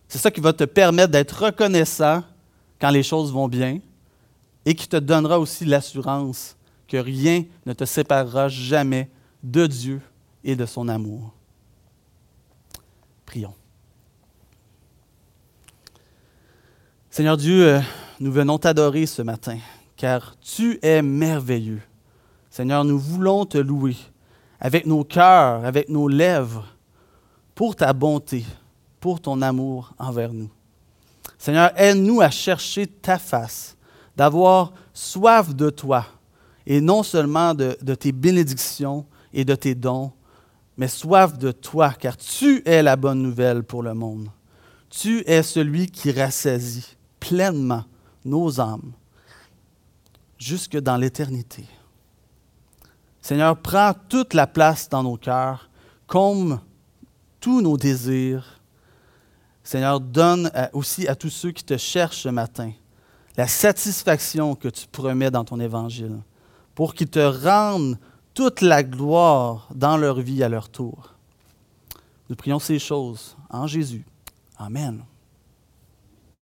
C'est 0.07 0.17
ça 0.17 0.31
qui 0.31 0.39
va 0.39 0.53
te 0.53 0.63
permettre 0.63 1.11
d'être 1.11 1.43
reconnaissant 1.45 2.23
quand 2.79 2.89
les 2.89 3.03
choses 3.03 3.31
vont 3.31 3.47
bien 3.47 3.79
et 4.65 4.75
qui 4.75 4.87
te 4.87 4.97
donnera 4.97 5.39
aussi 5.39 5.65
l'assurance 5.65 6.55
que 6.87 6.97
rien 6.97 7.43
ne 7.65 7.73
te 7.73 7.85
séparera 7.85 8.47
jamais 8.47 9.09
de 9.43 9.67
Dieu 9.67 10.01
et 10.43 10.55
de 10.55 10.65
son 10.65 10.87
amour. 10.87 11.33
Prions. 13.25 13.53
Seigneur 17.09 17.35
Dieu, 17.35 17.67
euh, 17.67 17.81
nous 18.19 18.31
venons 18.31 18.57
t'adorer 18.57 19.05
ce 19.05 19.21
matin, 19.21 19.57
car 19.95 20.37
tu 20.39 20.79
es 20.81 21.01
merveilleux. 21.01 21.81
Seigneur, 22.57 22.83
nous 22.83 22.97
voulons 22.97 23.45
te 23.45 23.59
louer 23.59 23.95
avec 24.59 24.87
nos 24.87 25.03
cœurs, 25.03 25.63
avec 25.63 25.89
nos 25.89 26.07
lèvres, 26.07 26.65
pour 27.53 27.75
ta 27.75 27.93
bonté, 27.93 28.43
pour 28.99 29.21
ton 29.21 29.43
amour 29.43 29.93
envers 29.99 30.33
nous. 30.33 30.49
Seigneur, 31.37 31.69
aide-nous 31.79 32.19
à 32.19 32.31
chercher 32.31 32.87
ta 32.87 33.19
face, 33.19 33.77
d'avoir 34.15 34.73
soif 34.91 35.53
de 35.53 35.69
toi, 35.69 36.07
et 36.65 36.81
non 36.81 37.03
seulement 37.03 37.53
de, 37.53 37.75
tes 37.93 38.11
bénédictions 38.11 39.05
et 39.33 39.45
de 39.45 39.53
tes 39.53 39.75
dons, 39.75 40.11
mais 40.77 40.87
soif 40.87 41.37
de 41.37 41.51
toi, 41.51 41.93
car 41.93 42.17
tu 42.17 42.63
es 42.65 42.81
la 42.81 42.95
bonne 42.95 43.21
nouvelle 43.21 43.61
pour 43.61 43.83
le 43.83 43.93
monde. 43.93 44.29
Tu 44.89 45.19
es 45.27 45.43
celui 45.43 45.85
qui 45.85 46.11
rassasie 46.11 46.97
pleinement 47.19 47.83
nos 48.25 48.59
âmes 48.59 48.93
jusque 50.39 50.79
dans 50.79 50.97
l'éternité. 50.97 51.63
Seigneur, 53.27 53.57
prends 53.57 53.91
toute 54.07 54.33
la 54.33 54.47
place 54.47 54.87
dans 54.87 55.03
nos 55.03 55.17
cœurs, 55.17 55.69
comme 56.05 56.61
tous 57.41 57.59
nos 57.59 57.75
désirs. 57.75 58.61
Seigneur, 59.65 59.99
donne 59.99 60.49
aussi 60.71 61.09
à 61.09 61.13
tous 61.13 61.29
ceux 61.29 61.51
qui 61.51 61.65
te 61.65 61.75
cherchent 61.75 62.21
ce 62.21 62.29
matin 62.29 62.71
la 63.35 63.45
satisfaction 63.45 64.55
que 64.55 64.69
tu 64.69 64.87
promets 64.87 65.29
dans 65.29 65.43
ton 65.43 65.59
évangile, 65.59 66.21
pour 66.73 66.93
qu'ils 66.93 67.09
te 67.09 67.19
rendent 67.19 67.99
toute 68.33 68.61
la 68.61 68.81
gloire 68.81 69.67
dans 69.75 69.97
leur 69.97 70.21
vie 70.21 70.41
à 70.41 70.47
leur 70.47 70.69
tour. 70.69 71.13
Nous 72.29 72.37
prions 72.37 72.59
ces 72.59 72.79
choses 72.79 73.35
en 73.49 73.67
Jésus. 73.67 74.05
Amen. 74.57 75.03